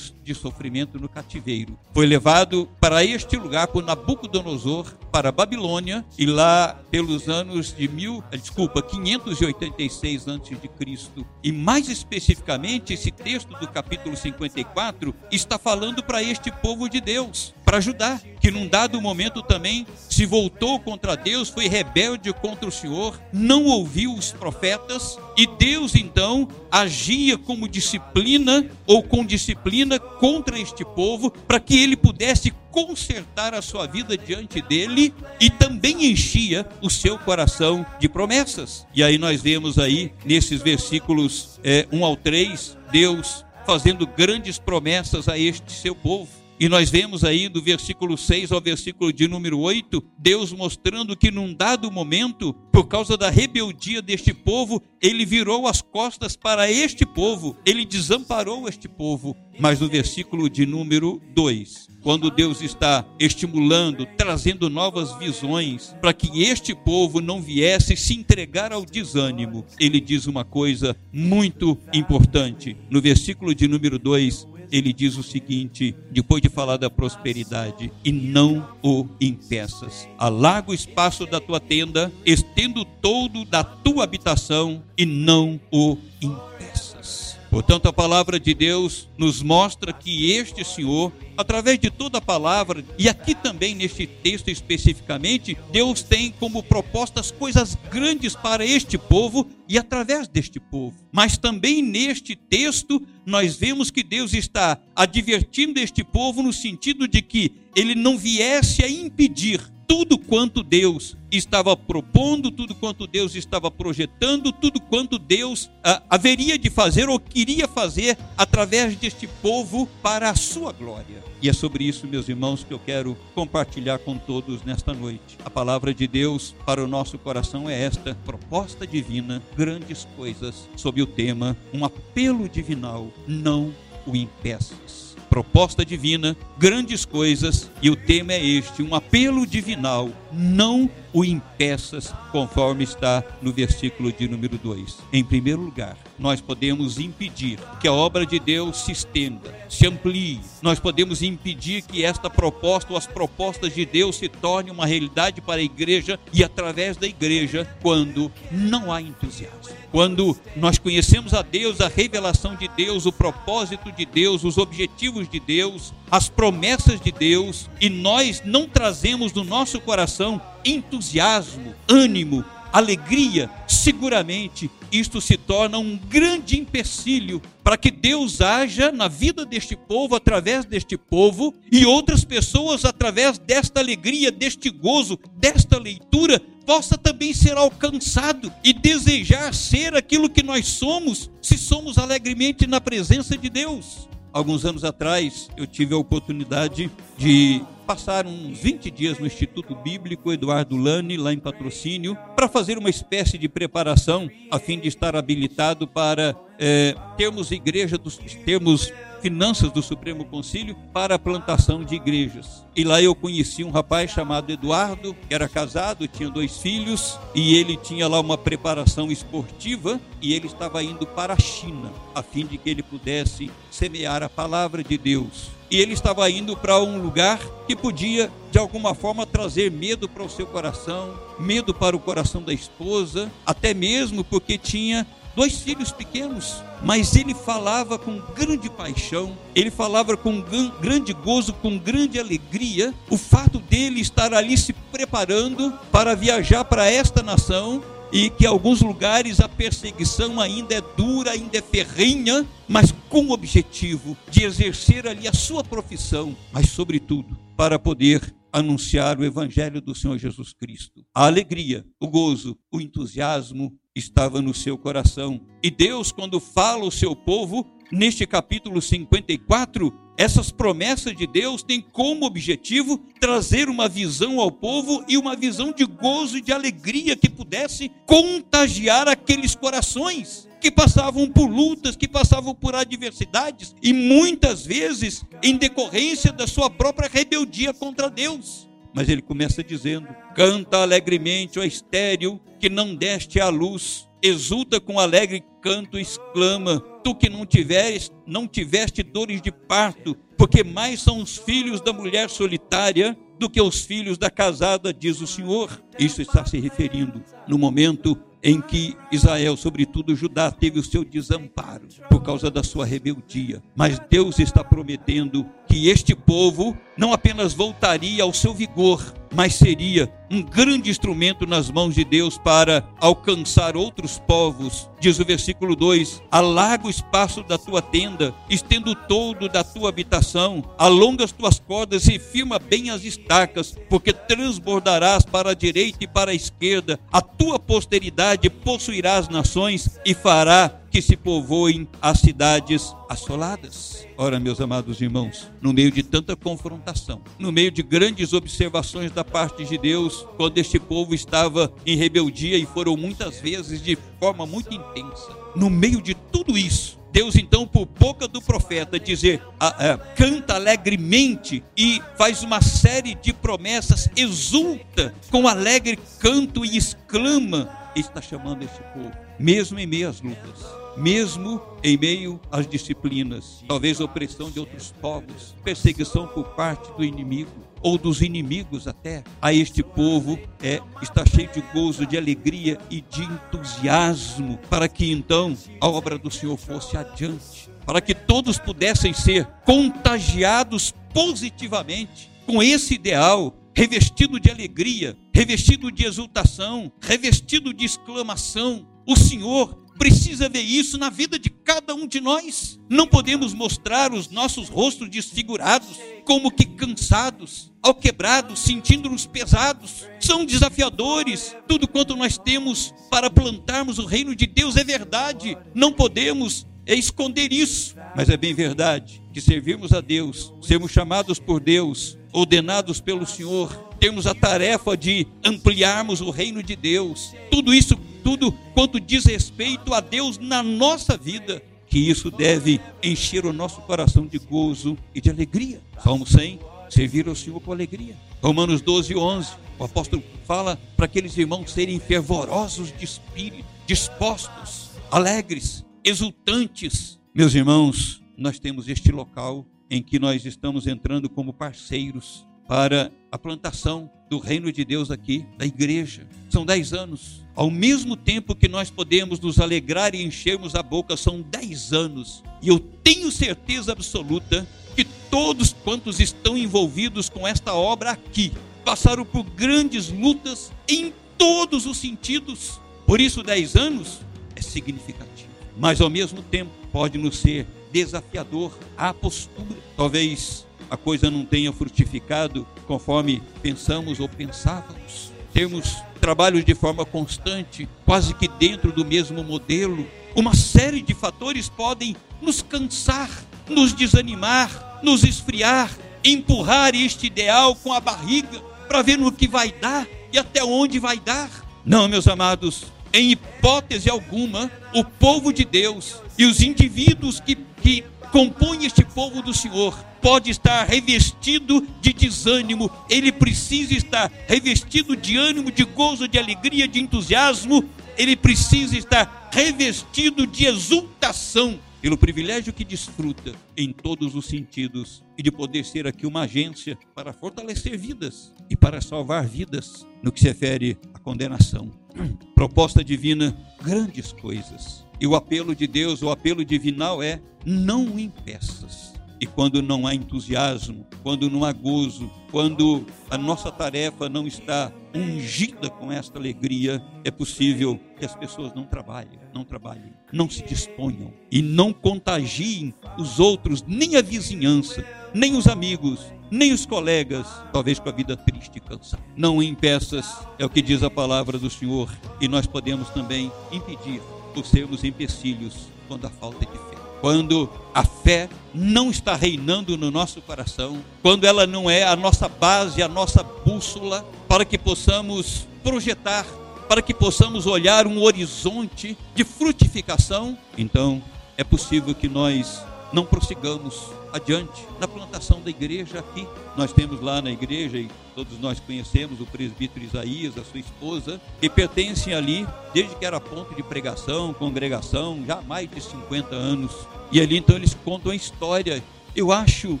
de 0.22 0.34
sofrimento 0.34 0.98
no 0.98 1.08
cativeiro. 1.08 1.78
Foi 1.92 2.06
levado 2.06 2.68
para 2.80 3.04
este 3.04 3.36
lugar 3.36 3.68
por 3.68 3.84
Nabucodonosor, 3.84 4.94
para 5.10 5.28
a 5.28 5.32
Babilônia, 5.32 6.04
e 6.18 6.26
lá 6.26 6.80
pelos 6.90 7.28
anos 7.28 7.74
de 7.74 7.88
mil, 7.88 8.22
desculpa, 8.30 8.82
586 8.82 10.28
antes 10.28 10.60
de 10.60 10.68
Cristo. 10.68 11.26
E 11.42 11.52
mais 11.52 11.88
especificamente, 11.88 12.94
esse 12.94 13.10
texto 13.10 13.50
do 13.58 13.68
capítulo 13.68 14.16
54 14.16 15.14
está 15.30 15.58
falando 15.58 16.02
para 16.02 16.22
este 16.22 16.50
povo 16.50 16.88
de 16.88 17.00
Deus, 17.00 17.54
para 17.72 17.78
ajudar, 17.78 18.20
que 18.38 18.50
num 18.50 18.68
dado 18.68 19.00
momento 19.00 19.42
também 19.42 19.86
se 19.96 20.26
voltou 20.26 20.78
contra 20.78 21.16
Deus, 21.16 21.48
foi 21.48 21.68
rebelde 21.68 22.30
contra 22.30 22.68
o 22.68 22.70
Senhor, 22.70 23.18
não 23.32 23.64
ouviu 23.64 24.12
os 24.12 24.30
profetas, 24.30 25.18
e 25.38 25.46
Deus 25.46 25.94
então 25.94 26.46
agia 26.70 27.38
como 27.38 27.66
disciplina 27.66 28.68
ou 28.86 29.02
com 29.02 29.24
disciplina 29.24 29.98
contra 29.98 30.58
este 30.58 30.84
povo, 30.84 31.30
para 31.30 31.58
que 31.58 31.82
ele 31.82 31.96
pudesse 31.96 32.52
consertar 32.70 33.54
a 33.54 33.62
sua 33.62 33.86
vida 33.86 34.18
diante 34.18 34.60
dele 34.60 35.14
e 35.40 35.48
também 35.48 36.10
enchia 36.10 36.68
o 36.82 36.90
seu 36.90 37.18
coração 37.18 37.86
de 37.98 38.06
promessas. 38.06 38.86
E 38.94 39.02
aí 39.02 39.16
nós 39.16 39.40
vemos 39.40 39.78
aí 39.78 40.12
nesses 40.26 40.60
versículos 40.60 41.58
é, 41.64 41.88
1 41.90 42.04
ao 42.04 42.16
3, 42.16 42.76
Deus 42.92 43.46
fazendo 43.64 44.06
grandes 44.06 44.58
promessas 44.58 45.26
a 45.26 45.38
este 45.38 45.72
seu 45.72 45.94
povo. 45.94 46.41
E 46.58 46.68
nós 46.68 46.90
vemos 46.90 47.24
aí 47.24 47.48
do 47.48 47.60
versículo 47.60 48.16
6 48.16 48.52
ao 48.52 48.60
versículo 48.60 49.12
de 49.12 49.26
número 49.26 49.58
8, 49.58 50.02
Deus 50.18 50.52
mostrando 50.52 51.16
que 51.16 51.30
num 51.30 51.52
dado 51.52 51.90
momento, 51.90 52.54
por 52.72 52.86
causa 52.86 53.16
da 53.16 53.30
rebeldia 53.30 54.00
deste 54.00 54.32
povo, 54.32 54.80
ele 55.00 55.26
virou 55.26 55.66
as 55.66 55.82
costas 55.82 56.36
para 56.36 56.70
este 56.70 57.04
povo, 57.04 57.56
ele 57.66 57.84
desamparou 57.84 58.68
este 58.68 58.88
povo. 58.88 59.36
Mas 59.58 59.80
no 59.80 59.88
versículo 59.88 60.48
de 60.48 60.64
número 60.64 61.20
2, 61.34 61.88
quando 62.02 62.30
Deus 62.30 62.62
está 62.62 63.04
estimulando, 63.18 64.06
trazendo 64.16 64.70
novas 64.70 65.16
visões, 65.18 65.94
para 66.00 66.12
que 66.12 66.42
este 66.42 66.74
povo 66.74 67.20
não 67.20 67.40
viesse 67.40 67.96
se 67.96 68.14
entregar 68.14 68.72
ao 68.72 68.84
desânimo, 68.84 69.64
ele 69.78 70.00
diz 70.00 70.26
uma 70.26 70.44
coisa 70.44 70.96
muito 71.12 71.78
importante. 71.92 72.76
No 72.90 73.00
versículo 73.00 73.54
de 73.54 73.68
número 73.68 73.98
2, 73.98 74.48
ele 74.72 74.90
diz 74.90 75.18
o 75.18 75.22
seguinte, 75.22 75.94
depois 76.10 76.40
de 76.40 76.48
falar 76.48 76.78
da 76.78 76.88
prosperidade, 76.88 77.92
e 78.02 78.10
não 78.10 78.66
o 78.82 79.06
impeças. 79.20 80.08
Alarga 80.16 80.70
o 80.70 80.74
espaço 80.74 81.26
da 81.26 81.38
tua 81.38 81.60
tenda, 81.60 82.10
estendo 82.24 82.82
todo 82.82 83.44
da 83.44 83.62
tua 83.62 84.04
habitação, 84.04 84.82
e 84.96 85.04
não 85.04 85.60
o 85.70 85.98
impeças. 86.22 87.36
Portanto, 87.50 87.86
a 87.86 87.92
palavra 87.92 88.40
de 88.40 88.54
Deus 88.54 89.10
nos 89.18 89.42
mostra 89.42 89.92
que 89.92 90.32
este 90.32 90.64
Senhor 90.64 91.12
através 91.36 91.78
de 91.78 91.90
toda 91.90 92.18
a 92.18 92.20
palavra, 92.20 92.84
e 92.98 93.08
aqui 93.08 93.34
também 93.34 93.74
neste 93.74 94.06
texto 94.06 94.48
especificamente, 94.48 95.56
Deus 95.70 96.02
tem 96.02 96.30
como 96.38 96.62
propostas 96.62 97.30
coisas 97.30 97.76
grandes 97.90 98.34
para 98.34 98.64
este 98.64 98.96
povo 98.98 99.48
e 99.68 99.78
através 99.78 100.28
deste 100.28 100.60
povo. 100.60 100.96
Mas 101.10 101.36
também 101.36 101.82
neste 101.82 102.36
texto, 102.36 103.00
nós 103.24 103.56
vemos 103.56 103.90
que 103.90 104.02
Deus 104.02 104.32
está 104.34 104.78
advertindo 104.94 105.78
este 105.78 106.04
povo 106.04 106.42
no 106.42 106.52
sentido 106.52 107.08
de 107.08 107.22
que 107.22 107.52
ele 107.74 107.94
não 107.94 108.18
viesse 108.18 108.84
a 108.84 108.88
impedir 108.88 109.60
tudo 109.92 110.16
quanto 110.16 110.62
Deus 110.62 111.18
estava 111.30 111.76
propondo, 111.76 112.50
tudo 112.50 112.74
quanto 112.74 113.06
Deus 113.06 113.34
estava 113.34 113.70
projetando, 113.70 114.50
tudo 114.50 114.80
quanto 114.80 115.18
Deus 115.18 115.70
ah, 115.84 116.02
haveria 116.08 116.58
de 116.58 116.70
fazer 116.70 117.10
ou 117.10 117.20
queria 117.20 117.68
fazer 117.68 118.16
através 118.34 118.96
deste 118.96 119.26
povo 119.26 119.86
para 120.02 120.30
a 120.30 120.34
sua 120.34 120.72
glória. 120.72 121.31
E 121.42 121.48
é 121.48 121.52
sobre 121.52 121.82
isso, 121.82 122.06
meus 122.06 122.28
irmãos, 122.28 122.62
que 122.62 122.72
eu 122.72 122.78
quero 122.78 123.16
compartilhar 123.34 123.98
com 123.98 124.16
todos 124.16 124.62
nesta 124.62 124.94
noite. 124.94 125.36
A 125.44 125.50
palavra 125.50 125.92
de 125.92 126.06
Deus 126.06 126.54
para 126.64 126.82
o 126.82 126.86
nosso 126.86 127.18
coração 127.18 127.68
é 127.68 127.82
esta: 127.82 128.16
proposta 128.24 128.86
divina, 128.86 129.42
grandes 129.56 130.06
coisas, 130.16 130.68
sob 130.76 131.02
o 131.02 131.06
tema 131.06 131.56
um 131.74 131.84
apelo 131.84 132.48
divinal, 132.48 133.08
não 133.26 133.74
o 134.06 134.14
impeças 134.14 135.02
proposta 135.32 135.82
divina, 135.82 136.36
grandes 136.58 137.06
coisas, 137.06 137.70
e 137.80 137.88
o 137.88 137.96
tema 137.96 138.34
é 138.34 138.44
este: 138.44 138.82
um 138.82 138.94
apelo 138.94 139.46
divinal, 139.46 140.10
não 140.30 140.84
o 140.84 140.90
impeças, 141.14 142.14
conforme 142.30 142.84
está 142.84 143.22
no 143.42 143.52
versículo 143.52 144.10
de 144.10 144.26
número 144.26 144.56
2. 144.56 144.98
Em 145.12 145.22
primeiro 145.22 145.60
lugar, 145.60 145.96
nós 146.18 146.40
podemos 146.40 146.98
impedir 146.98 147.58
que 147.80 147.88
a 147.88 147.92
obra 147.92 148.24
de 148.24 148.38
Deus 148.38 148.78
se 148.78 148.92
estenda, 148.92 149.54
se 149.68 149.86
amplie. 149.86 150.40
Nós 150.62 150.78
podemos 150.78 151.22
impedir 151.22 151.82
que 151.82 152.04
esta 152.04 152.30
proposta 152.30 152.92
ou 152.92 152.96
as 152.96 153.06
propostas 153.06 153.74
de 153.74 153.84
Deus 153.84 154.16
se 154.16 154.28
tornem 154.28 154.72
uma 154.72 154.86
realidade 154.86 155.40
para 155.40 155.60
a 155.60 155.64
igreja 155.64 156.18
e 156.32 156.42
através 156.42 156.96
da 156.96 157.06
igreja 157.06 157.68
quando 157.82 158.30
não 158.50 158.92
há 158.92 159.02
entusiasmo. 159.02 159.82
Quando 159.90 160.34
nós 160.56 160.78
conhecemos 160.78 161.34
a 161.34 161.42
Deus, 161.42 161.80
a 161.80 161.88
revelação 161.88 162.56
de 162.56 162.66
Deus, 162.68 163.04
o 163.04 163.12
propósito 163.12 163.92
de 163.92 164.06
Deus, 164.06 164.42
os 164.42 164.56
objetivos 164.56 165.28
de 165.28 165.38
Deus, 165.38 165.92
as 166.10 166.30
promessas 166.30 166.98
de 166.98 167.12
Deus, 167.12 167.68
e 167.78 167.90
nós 167.90 168.42
não 168.44 168.66
trazemos 168.66 169.34
no 169.34 169.44
nosso 169.44 169.78
coração 169.80 170.40
entusiasmo, 170.64 171.74
ânimo, 171.88 172.44
alegria, 172.72 173.50
seguramente 173.68 174.70
isto 174.90 175.20
se 175.20 175.36
torna 175.36 175.78
um 175.78 175.96
grande 175.96 176.58
empecilho 176.58 177.40
para 177.62 177.76
que 177.76 177.90
Deus 177.90 178.40
haja 178.40 178.90
na 178.90 179.08
vida 179.08 179.44
deste 179.44 179.76
povo, 179.76 180.14
através 180.14 180.64
deste 180.64 180.96
povo, 180.96 181.54
e 181.70 181.86
outras 181.86 182.24
pessoas, 182.24 182.84
através 182.84 183.38
desta 183.38 183.80
alegria, 183.80 184.30
deste 184.30 184.68
gozo, 184.68 185.18
desta 185.36 185.78
leitura, 185.78 186.40
possa 186.66 186.96
também 186.96 187.32
ser 187.32 187.56
alcançado 187.56 188.52
e 188.62 188.72
desejar 188.72 189.54
ser 189.54 189.96
aquilo 189.96 190.28
que 190.28 190.42
nós 190.42 190.66
somos, 190.66 191.30
se 191.40 191.56
somos 191.56 191.98
alegremente 191.98 192.66
na 192.66 192.80
presença 192.80 193.36
de 193.36 193.48
Deus. 193.48 194.08
Alguns 194.32 194.64
anos 194.64 194.82
atrás, 194.82 195.50
eu 195.56 195.66
tive 195.66 195.94
a 195.94 195.98
oportunidade 195.98 196.90
de 197.18 197.62
passar 197.82 198.26
uns 198.26 198.58
20 198.58 198.90
dias 198.90 199.18
no 199.18 199.26
Instituto 199.26 199.74
Bíblico 199.74 200.32
Eduardo 200.32 200.76
Lani, 200.76 201.16
lá 201.16 201.32
em 201.32 201.38
patrocínio, 201.38 202.16
para 202.34 202.48
fazer 202.48 202.78
uma 202.78 202.88
espécie 202.88 203.36
de 203.36 203.48
preparação, 203.48 204.30
a 204.50 204.58
fim 204.58 204.78
de 204.78 204.88
estar 204.88 205.14
habilitado 205.14 205.86
para 205.86 206.34
é, 206.58 206.94
termos 207.16 207.50
igreja, 207.50 207.98
dos, 207.98 208.16
termos 208.44 208.92
finanças 209.20 209.70
do 209.70 209.82
Supremo 209.82 210.24
Concílio 210.24 210.76
para 210.92 211.14
a 211.14 211.18
plantação 211.18 211.84
de 211.84 211.94
igrejas. 211.94 212.64
E 212.74 212.84
lá 212.84 213.00
eu 213.00 213.14
conheci 213.14 213.62
um 213.62 213.70
rapaz 213.70 214.10
chamado 214.10 214.50
Eduardo, 214.50 215.14
que 215.14 215.34
era 215.34 215.48
casado, 215.48 216.08
tinha 216.08 216.28
dois 216.28 216.58
filhos, 216.58 217.18
e 217.34 217.54
ele 217.56 217.76
tinha 217.76 218.08
lá 218.08 218.18
uma 218.20 218.38
preparação 218.38 219.10
esportiva, 219.10 220.00
e 220.20 220.34
ele 220.34 220.46
estava 220.46 220.82
indo 220.82 221.06
para 221.06 221.34
a 221.34 221.38
China, 221.38 221.92
a 222.14 222.22
fim 222.22 222.46
de 222.46 222.58
que 222.58 222.70
ele 222.70 222.82
pudesse 222.82 223.50
semear 223.70 224.22
a 224.22 224.28
palavra 224.28 224.82
de 224.82 224.98
Deus. 224.98 225.61
E 225.72 225.80
ele 225.80 225.94
estava 225.94 226.28
indo 226.30 226.54
para 226.54 226.78
um 226.80 227.00
lugar 227.00 227.40
que 227.66 227.74
podia, 227.74 228.30
de 228.50 228.58
alguma 228.58 228.94
forma, 228.94 229.24
trazer 229.24 229.70
medo 229.70 230.06
para 230.06 230.22
o 230.22 230.28
seu 230.28 230.46
coração, 230.46 231.18
medo 231.40 231.72
para 231.72 231.96
o 231.96 231.98
coração 231.98 232.42
da 232.42 232.52
esposa, 232.52 233.32
até 233.46 233.72
mesmo 233.72 234.22
porque 234.22 234.58
tinha 234.58 235.06
dois 235.34 235.62
filhos 235.62 235.90
pequenos, 235.90 236.62
mas 236.82 237.16
ele 237.16 237.32
falava 237.32 237.98
com 237.98 238.20
grande 238.34 238.68
paixão, 238.68 239.34
ele 239.54 239.70
falava 239.70 240.14
com 240.14 240.44
grande 240.78 241.14
gozo, 241.14 241.54
com 241.54 241.78
grande 241.78 242.20
alegria, 242.20 242.92
o 243.08 243.16
fato 243.16 243.58
dele 243.58 244.02
estar 244.02 244.34
ali 244.34 244.58
se 244.58 244.74
preparando 244.74 245.72
para 245.90 246.14
viajar 246.14 246.66
para 246.66 246.86
esta 246.90 247.22
nação 247.22 247.82
e 248.12 248.28
que 248.28 248.44
em 248.44 248.46
alguns 248.46 248.82
lugares 248.82 249.40
a 249.40 249.48
perseguição 249.48 250.38
ainda 250.38 250.74
é 250.74 250.82
dura, 250.96 251.30
ainda 251.30 251.56
é 251.56 251.62
ferrenha, 251.62 252.46
mas 252.68 252.92
com 253.08 253.26
o 253.26 253.32
objetivo 253.32 254.16
de 254.30 254.44
exercer 254.44 255.06
ali 255.06 255.26
a 255.26 255.32
sua 255.32 255.64
profissão, 255.64 256.36
mas 256.52 256.68
sobretudo 256.68 257.38
para 257.56 257.78
poder 257.78 258.34
anunciar 258.52 259.18
o 259.18 259.24
evangelho 259.24 259.80
do 259.80 259.94
Senhor 259.94 260.18
Jesus 260.18 260.52
Cristo. 260.52 261.02
A 261.14 261.24
alegria, 261.24 261.86
o 261.98 262.06
gozo, 262.06 262.58
o 262.70 262.80
entusiasmo 262.80 263.72
estava 263.94 264.40
no 264.40 264.54
seu 264.54 264.78
coração. 264.78 265.40
E 265.62 265.70
Deus, 265.70 266.10
quando 266.10 266.40
fala 266.40 266.84
o 266.84 266.90
seu 266.90 267.14
povo, 267.14 267.66
neste 267.90 268.26
capítulo 268.26 268.80
54, 268.80 269.92
essas 270.16 270.50
promessas 270.50 271.14
de 271.16 271.26
Deus 271.26 271.62
têm 271.62 271.80
como 271.80 272.26
objetivo 272.26 272.98
trazer 273.20 273.68
uma 273.68 273.88
visão 273.88 274.40
ao 274.40 274.50
povo 274.50 275.04
e 275.08 275.16
uma 275.16 275.36
visão 275.36 275.72
de 275.72 275.84
gozo 275.84 276.38
e 276.38 276.42
de 276.42 276.52
alegria 276.52 277.16
que 277.16 277.28
pudesse 277.28 277.90
contagiar 278.06 279.08
aqueles 279.08 279.54
corações 279.54 280.48
que 280.60 280.70
passavam 280.70 281.28
por 281.28 281.50
lutas, 281.50 281.96
que 281.96 282.06
passavam 282.06 282.54
por 282.54 282.74
adversidades 282.74 283.74
e 283.82 283.92
muitas 283.92 284.64
vezes 284.64 285.24
em 285.42 285.56
decorrência 285.56 286.32
da 286.32 286.46
sua 286.46 286.70
própria 286.70 287.10
rebeldia 287.12 287.74
contra 287.74 288.08
Deus. 288.08 288.68
Mas 288.94 289.08
ele 289.08 289.22
começa 289.22 289.62
dizendo: 289.62 290.08
Canta 290.34 290.78
alegremente, 290.78 291.58
ó 291.58 291.64
estéril, 291.64 292.40
que 292.58 292.68
não 292.68 292.94
deste 292.94 293.40
à 293.40 293.48
luz. 293.48 294.08
Exulta 294.22 294.80
com 294.80 295.00
alegre 295.00 295.42
canto, 295.60 295.98
exclama: 295.98 296.80
Tu 297.02 297.14
que 297.14 297.28
não 297.28 297.46
tiveres, 297.46 298.10
não 298.26 298.46
tiveste 298.46 299.02
dores 299.02 299.40
de 299.40 299.50
parto, 299.50 300.16
porque 300.36 300.62
mais 300.62 301.00
são 301.00 301.20
os 301.20 301.36
filhos 301.36 301.80
da 301.80 301.92
mulher 301.92 302.28
solitária 302.28 303.16
do 303.38 303.50
que 303.50 303.60
os 303.60 303.84
filhos 303.84 304.18
da 304.18 304.30
casada, 304.30 304.92
diz 304.92 305.20
o 305.20 305.26
Senhor. 305.26 305.82
Isso 305.98 306.22
está 306.22 306.44
se 306.44 306.60
referindo 306.60 307.22
no 307.48 307.58
momento 307.58 308.16
em 308.42 308.60
que 308.60 308.96
Israel, 309.10 309.56
sobretudo 309.56 310.16
Judá, 310.16 310.50
teve 310.50 310.80
o 310.80 310.84
seu 310.84 311.04
desamparo 311.04 311.86
por 312.08 312.22
causa 312.22 312.50
da 312.50 312.62
sua 312.62 312.84
rebeldia. 312.84 313.62
Mas 313.74 314.00
Deus 314.10 314.38
está 314.40 314.64
prometendo 314.64 315.46
que 315.72 315.88
este 315.88 316.14
povo 316.14 316.76
não 316.98 317.14
apenas 317.14 317.54
voltaria 317.54 318.22
ao 318.22 318.34
seu 318.34 318.52
vigor, 318.52 319.02
mas 319.34 319.54
seria 319.54 320.12
um 320.30 320.42
grande 320.42 320.90
instrumento 320.90 321.46
nas 321.46 321.70
mãos 321.70 321.94
de 321.94 322.04
Deus 322.04 322.36
para 322.36 322.86
alcançar 323.00 323.74
outros 323.74 324.18
povos. 324.18 324.86
Diz 325.00 325.18
o 325.18 325.24
versículo 325.24 325.74
2: 325.74 326.22
Alarga 326.30 326.88
o 326.88 326.90
espaço 326.90 327.42
da 327.42 327.56
tua 327.56 327.80
tenda, 327.80 328.34
estenda 328.50 328.90
o 328.90 328.94
todo 328.94 329.48
da 329.48 329.64
tua 329.64 329.88
habitação, 329.88 330.62
alonga 330.76 331.24
as 331.24 331.32
tuas 331.32 331.58
cordas 331.58 332.06
e 332.06 332.18
firma 332.18 332.58
bem 332.58 332.90
as 332.90 333.02
estacas, 333.02 333.74
porque 333.88 334.12
transbordarás 334.12 335.24
para 335.24 335.52
a 335.52 335.54
direita 335.54 336.04
e 336.04 336.06
para 336.06 336.32
a 336.32 336.34
esquerda, 336.34 337.00
a 337.10 337.22
tua 337.22 337.58
posteridade 337.58 338.50
possuirá 338.50 339.16
as 339.16 339.30
nações 339.30 339.98
e 340.04 340.12
fará 340.12 340.81
que 340.92 341.00
se 341.00 341.16
povoem 341.16 341.88
as 342.02 342.20
cidades 342.20 342.94
assoladas. 343.08 344.06
Ora, 344.18 344.38
meus 344.38 344.60
amados 344.60 345.00
irmãos, 345.00 345.48
no 345.58 345.72
meio 345.72 345.90
de 345.90 346.02
tanta 346.02 346.36
confrontação, 346.36 347.22
no 347.38 347.50
meio 347.50 347.70
de 347.70 347.82
grandes 347.82 348.34
observações 348.34 349.10
da 349.10 349.24
parte 349.24 349.64
de 349.64 349.78
Deus, 349.78 350.26
quando 350.36 350.58
este 350.58 350.78
povo 350.78 351.14
estava 351.14 351.72
em 351.86 351.96
rebeldia 351.96 352.58
e 352.58 352.66
foram 352.66 352.94
muitas 352.94 353.40
vezes 353.40 353.80
de 353.80 353.96
forma 354.20 354.44
muito 354.44 354.72
intensa, 354.74 355.34
no 355.56 355.70
meio 355.70 356.02
de 356.02 356.14
tudo 356.14 356.58
isso, 356.58 357.00
Deus 357.10 357.36
então, 357.36 357.66
por 357.66 357.86
boca 357.86 358.28
do 358.28 358.42
profeta, 358.42 359.00
dizer, 359.00 359.42
ah, 359.58 359.74
ah, 359.78 359.98
canta 360.14 360.56
alegremente 360.56 361.64
e 361.74 362.02
faz 362.18 362.42
uma 362.42 362.60
série 362.60 363.14
de 363.14 363.32
promessas, 363.32 364.10
exulta 364.14 365.14
com 365.30 365.48
alegre 365.48 365.98
canto 366.18 366.66
e 366.66 366.76
exclama, 366.76 367.70
está 367.96 368.20
chamando 368.20 368.62
este 368.62 368.82
povo, 368.94 369.12
mesmo 369.38 369.78
em 369.78 369.86
meio 369.86 370.10
às 370.10 370.20
lutas 370.20 370.81
mesmo 370.96 371.60
em 371.82 371.96
meio 371.96 372.40
às 372.50 372.66
disciplinas, 372.66 373.64
talvez 373.66 374.00
opressão 374.00 374.50
de 374.50 374.60
outros 374.60 374.92
povos, 375.00 375.54
perseguição 375.64 376.26
por 376.26 376.44
parte 376.50 376.92
do 376.96 377.04
inimigo 377.04 377.50
ou 377.80 377.98
dos 377.98 378.22
inimigos 378.22 378.86
até, 378.86 379.24
a 379.40 379.52
este 379.52 379.82
povo 379.82 380.38
é 380.62 380.80
está 381.02 381.24
cheio 381.26 381.50
de 381.52 381.60
gozo, 381.72 382.06
de 382.06 382.16
alegria 382.16 382.78
e 382.90 383.00
de 383.00 383.22
entusiasmo 383.22 384.58
para 384.70 384.88
que 384.88 385.10
então 385.10 385.56
a 385.80 385.88
obra 385.88 386.16
do 386.16 386.30
Senhor 386.30 386.56
fosse 386.56 386.96
adiante, 386.96 387.68
para 387.84 388.00
que 388.00 388.14
todos 388.14 388.58
pudessem 388.58 389.12
ser 389.12 389.46
contagiados 389.64 390.94
positivamente 391.12 392.30
com 392.46 392.62
esse 392.62 392.94
ideal 392.94 393.56
revestido 393.74 394.38
de 394.38 394.50
alegria, 394.50 395.16
revestido 395.34 395.90
de 395.90 396.04
exultação, 396.04 396.92
revestido 397.00 397.72
de 397.72 397.84
exclamação. 397.84 398.86
O 399.06 399.16
Senhor 399.16 399.81
precisa 400.02 400.48
ver 400.48 400.62
isso 400.62 400.98
na 400.98 401.08
vida 401.08 401.38
de 401.38 401.48
cada 401.48 401.94
um 401.94 402.08
de 402.08 402.20
nós. 402.20 402.76
Não 402.90 403.06
podemos 403.06 403.54
mostrar 403.54 404.12
os 404.12 404.28
nossos 404.28 404.68
rostos 404.68 405.08
desfigurados, 405.08 405.96
como 406.24 406.50
que 406.50 406.64
cansados, 406.64 407.70
ao 407.80 407.94
quebrados, 407.94 408.58
sentindo-nos 408.58 409.26
pesados. 409.26 410.04
São 410.18 410.44
desafiadores. 410.44 411.54
Tudo 411.68 411.86
quanto 411.86 412.16
nós 412.16 412.36
temos 412.36 412.92
para 413.12 413.30
plantarmos 413.30 414.00
o 414.00 414.04
reino 414.04 414.34
de 414.34 414.44
Deus 414.44 414.74
é 414.74 414.82
verdade. 414.82 415.56
Não 415.72 415.92
podemos 415.92 416.66
é 416.84 416.96
esconder 416.96 417.52
isso. 417.52 417.94
Mas 418.16 418.28
é 418.28 418.36
bem 418.36 418.52
verdade 418.52 419.22
que 419.32 419.40
servirmos 419.40 419.92
a 419.92 420.00
Deus, 420.00 420.52
sermos 420.62 420.90
chamados 420.90 421.38
por 421.38 421.60
Deus, 421.60 422.18
ordenados 422.32 423.00
pelo 423.00 423.24
Senhor, 423.24 423.72
temos 424.00 424.26
a 424.26 424.34
tarefa 424.34 424.96
de 424.96 425.28
ampliarmos 425.44 426.20
o 426.20 426.30
reino 426.30 426.60
de 426.60 426.74
Deus. 426.74 427.32
Tudo 427.52 427.72
isso 427.72 427.96
tudo 428.22 428.52
quanto 428.74 429.00
diz 429.00 429.24
respeito 429.24 429.92
a 429.94 430.00
Deus 430.00 430.38
na 430.38 430.62
nossa 430.62 431.16
vida, 431.16 431.62
que 431.86 431.98
isso 431.98 432.30
deve 432.30 432.80
encher 433.02 433.44
o 433.44 433.52
nosso 433.52 433.80
coração 433.82 434.26
de 434.26 434.38
gozo 434.38 434.96
e 435.14 435.20
de 435.20 435.30
alegria. 435.30 435.80
Salmo 436.02 436.26
100, 436.26 436.58
servir 436.88 437.28
ao 437.28 437.34
Senhor 437.34 437.60
com 437.60 437.72
alegria. 437.72 438.16
Romanos 438.42 438.80
12, 438.80 439.14
11. 439.14 439.52
O 439.78 439.84
apóstolo 439.84 440.22
fala 440.46 440.76
para 440.96 441.06
aqueles 441.06 441.36
irmãos 441.36 441.70
serem 441.72 441.98
fervorosos 441.98 442.92
de 442.96 443.04
espírito, 443.04 443.64
dispostos, 443.86 444.90
alegres, 445.10 445.84
exultantes. 446.04 447.18
Meus 447.34 447.54
irmãos, 447.54 448.22
nós 448.36 448.58
temos 448.58 448.88
este 448.88 449.12
local 449.12 449.66
em 449.90 450.02
que 450.02 450.18
nós 450.18 450.44
estamos 450.44 450.86
entrando 450.86 451.28
como 451.28 451.52
parceiros 451.52 452.46
para 452.66 453.12
a 453.30 453.38
plantação 453.38 454.10
do 454.30 454.38
reino 454.38 454.72
de 454.72 454.84
Deus 454.84 455.10
aqui, 455.10 455.44
da 455.58 455.66
igreja. 455.66 456.26
São 456.48 456.64
dez 456.64 456.92
anos. 456.92 457.41
Ao 457.54 457.70
mesmo 457.70 458.16
tempo 458.16 458.54
que 458.54 458.68
nós 458.68 458.90
podemos 458.90 459.38
nos 459.38 459.60
alegrar 459.60 460.14
e 460.14 460.22
enchermos 460.22 460.74
a 460.74 460.82
boca, 460.82 461.16
são 461.16 461.42
dez 461.42 461.92
anos. 461.92 462.42
E 462.62 462.68
eu 462.68 462.78
tenho 462.78 463.30
certeza 463.30 463.92
absoluta 463.92 464.66
que 464.96 465.04
todos 465.04 465.72
quantos 465.84 466.18
estão 466.18 466.56
envolvidos 466.56 467.28
com 467.28 467.46
esta 467.46 467.74
obra 467.74 468.10
aqui 468.10 468.52
passaram 468.84 469.24
por 469.24 469.44
grandes 469.44 470.08
lutas 470.08 470.72
em 470.88 471.12
todos 471.36 471.86
os 471.86 471.98
sentidos. 471.98 472.80
Por 473.06 473.20
isso, 473.20 473.42
dez 473.42 473.76
anos 473.76 474.20
é 474.56 474.62
significativo. 474.62 475.50
Mas 475.76 476.00
ao 476.00 476.10
mesmo 476.10 476.42
tempo 476.42 476.70
pode 476.90 477.18
nos 477.18 477.38
ser 477.38 477.66
desafiador 477.92 478.72
a 478.96 479.12
postura. 479.12 479.76
Talvez 479.96 480.66
a 480.90 480.96
coisa 480.96 481.30
não 481.30 481.44
tenha 481.44 481.72
frutificado 481.72 482.66
conforme 482.86 483.42
pensamos 483.62 484.20
ou 484.20 484.28
pensávamos. 484.28 485.30
Temos 485.52 485.96
trabalhos 486.22 486.64
de 486.64 486.72
forma 486.72 487.04
constante, 487.04 487.88
quase 488.06 488.32
que 488.32 488.46
dentro 488.46 488.92
do 488.92 489.04
mesmo 489.04 489.42
modelo. 489.42 490.06
Uma 490.36 490.54
série 490.54 491.02
de 491.02 491.12
fatores 491.12 491.68
podem 491.68 492.14
nos 492.40 492.62
cansar, 492.62 493.28
nos 493.68 493.92
desanimar, 493.92 495.00
nos 495.02 495.24
esfriar, 495.24 495.90
empurrar 496.24 496.94
este 496.94 497.26
ideal 497.26 497.74
com 497.74 497.92
a 497.92 497.98
barriga 497.98 498.60
para 498.86 499.02
ver 499.02 499.18
no 499.18 499.32
que 499.32 499.48
vai 499.48 499.72
dar 499.72 500.06
e 500.32 500.38
até 500.38 500.62
onde 500.62 501.00
vai 501.00 501.18
dar. 501.18 501.50
Não, 501.84 502.06
meus 502.06 502.28
amados, 502.28 502.84
em 503.12 503.32
hipótese 503.32 504.08
alguma, 504.08 504.70
o 504.94 505.04
povo 505.04 505.52
de 505.52 505.64
Deus 505.64 506.22
e 506.38 506.44
os 506.44 506.62
indivíduos 506.62 507.40
que, 507.40 507.56
que 507.82 508.04
compõem 508.32 508.86
este 508.86 509.04
povo 509.04 509.42
do 509.42 509.52
Senhor 509.52 509.94
pode 510.22 510.50
estar 510.50 510.84
revestido 510.84 511.86
de 512.00 512.12
desânimo, 512.12 512.90
ele 513.10 513.30
precisa 513.30 513.92
estar 513.92 514.32
revestido 514.48 515.14
de 515.14 515.36
ânimo, 515.36 515.70
de 515.70 515.84
gozo, 515.84 516.26
de 516.26 516.38
alegria, 516.38 516.88
de 516.88 516.98
entusiasmo, 516.98 517.84
ele 518.16 518.34
precisa 518.34 518.96
estar 518.96 519.50
revestido 519.52 520.46
de 520.46 520.64
exultação 520.64 521.78
pelo 522.00 522.16
privilégio 522.16 522.72
que 522.72 522.84
desfruta 522.84 523.52
em 523.76 523.92
todos 523.92 524.34
os 524.34 524.46
sentidos 524.46 525.22
e 525.36 525.42
de 525.42 525.52
poder 525.52 525.84
ser 525.84 526.06
aqui 526.06 526.26
uma 526.26 526.42
agência 526.42 526.98
para 527.14 527.32
fortalecer 527.32 527.98
vidas 527.98 528.52
e 528.68 528.76
para 528.76 529.00
salvar 529.00 529.46
vidas 529.46 530.06
no 530.22 530.32
que 530.32 530.40
se 530.40 530.48
refere 530.48 530.96
à 531.14 531.18
condenação. 531.18 531.90
Proposta 532.56 533.04
divina, 533.04 533.56
grandes 533.80 534.32
coisas. 534.32 535.06
E 535.22 535.26
o 535.26 535.36
apelo 535.36 535.72
de 535.72 535.86
Deus, 535.86 536.20
o 536.20 536.30
apelo 536.30 536.64
divinal 536.64 537.22
é: 537.22 537.40
não 537.64 538.18
impeças 538.18 539.12
e 539.40 539.46
quando 539.46 539.80
não 539.80 540.04
há 540.04 540.14
entusiasmo, 540.16 541.06
quando 541.22 541.48
não 541.48 541.64
há 541.64 541.72
gozo, 541.72 542.28
quando 542.50 543.06
a 543.30 543.38
nossa 543.38 543.70
tarefa 543.70 544.28
não 544.28 544.48
está 544.48 544.92
ungida 545.14 545.88
com 545.88 546.10
esta 546.10 546.40
alegria, 546.40 547.00
é 547.24 547.30
possível 547.30 548.00
que 548.18 548.24
as 548.24 548.34
pessoas 548.34 548.74
não 548.74 548.82
trabalhem, 548.82 549.38
não 549.54 549.64
trabalhem, 549.64 550.12
não 550.32 550.50
se 550.50 550.64
disponham 550.64 551.32
e 551.52 551.62
não 551.62 551.92
contagiem 551.92 552.92
os 553.16 553.38
outros, 553.38 553.84
nem 553.86 554.16
a 554.16 554.22
vizinhança, 554.22 555.04
nem 555.32 555.56
os 555.56 555.68
amigos, 555.68 556.20
nem 556.50 556.72
os 556.72 556.84
colegas, 556.84 557.46
talvez 557.72 558.00
com 558.00 558.08
a 558.08 558.12
vida 558.12 558.36
triste 558.36 558.76
e 558.76 558.80
cansada. 558.80 559.22
Não 559.36 559.62
impeças, 559.62 560.26
é 560.58 560.64
o 560.64 560.70
que 560.70 560.82
diz 560.82 561.02
a 561.04 561.10
palavra 561.10 561.58
do 561.58 561.70
Senhor, 561.70 562.12
e 562.40 562.48
nós 562.48 562.66
podemos 562.66 563.08
também 563.10 563.52
impedir 563.70 564.20
por 564.52 564.64
sermos 564.66 565.04
empecilhos 565.04 565.88
quando 566.08 566.26
há 566.26 566.30
falta 566.30 566.66
de 566.66 566.72
fé. 566.72 567.02
Quando 567.20 567.70
a 567.94 568.04
fé 568.04 568.48
não 568.74 569.10
está 569.10 569.34
reinando 569.34 569.96
no 569.96 570.10
nosso 570.10 570.40
coração, 570.42 571.02
quando 571.22 571.44
ela 571.44 571.66
não 571.66 571.88
é 571.88 572.04
a 572.04 572.16
nossa 572.16 572.48
base, 572.48 573.02
a 573.02 573.08
nossa 573.08 573.42
bússola, 573.42 574.26
para 574.48 574.64
que 574.64 574.76
possamos 574.76 575.66
projetar, 575.82 576.44
para 576.88 577.00
que 577.00 577.14
possamos 577.14 577.66
olhar 577.66 578.06
um 578.06 578.20
horizonte 578.20 579.16
de 579.34 579.44
frutificação, 579.44 580.58
então 580.76 581.22
é 581.56 581.64
possível 581.64 582.14
que 582.14 582.28
nós 582.28 582.82
não 583.12 583.24
prossigamos 583.24 584.10
adiante 584.32 584.86
na 584.98 585.06
plantação 585.06 585.60
da 585.60 585.70
igreja 585.70 586.20
aqui. 586.20 586.46
Nós 586.76 586.92
temos 586.92 587.20
lá 587.20 587.42
na 587.42 587.50
igreja, 587.50 587.98
e 587.98 588.10
todos 588.34 588.58
nós 588.58 588.80
conhecemos 588.80 589.40
o 589.40 589.46
presbítero 589.46 590.04
Isaías, 590.04 590.56
a 590.56 590.64
sua 590.64 590.80
esposa, 590.80 591.40
que 591.60 591.68
pertencem 591.68 592.34
ali 592.34 592.66
desde 592.94 593.14
que 593.16 593.24
era 593.24 593.40
ponto 593.40 593.74
de 593.74 593.82
pregação, 593.82 594.54
congregação, 594.54 595.44
já 595.46 595.58
há 595.58 595.62
mais 595.62 595.88
de 595.90 596.00
50 596.00 596.54
anos. 596.54 596.92
E 597.30 597.40
ali 597.40 597.56
então 597.56 597.76
eles 597.76 597.94
contam 597.94 598.32
a 598.32 598.36
história. 598.36 599.02
Eu 599.34 599.52
acho 599.52 600.00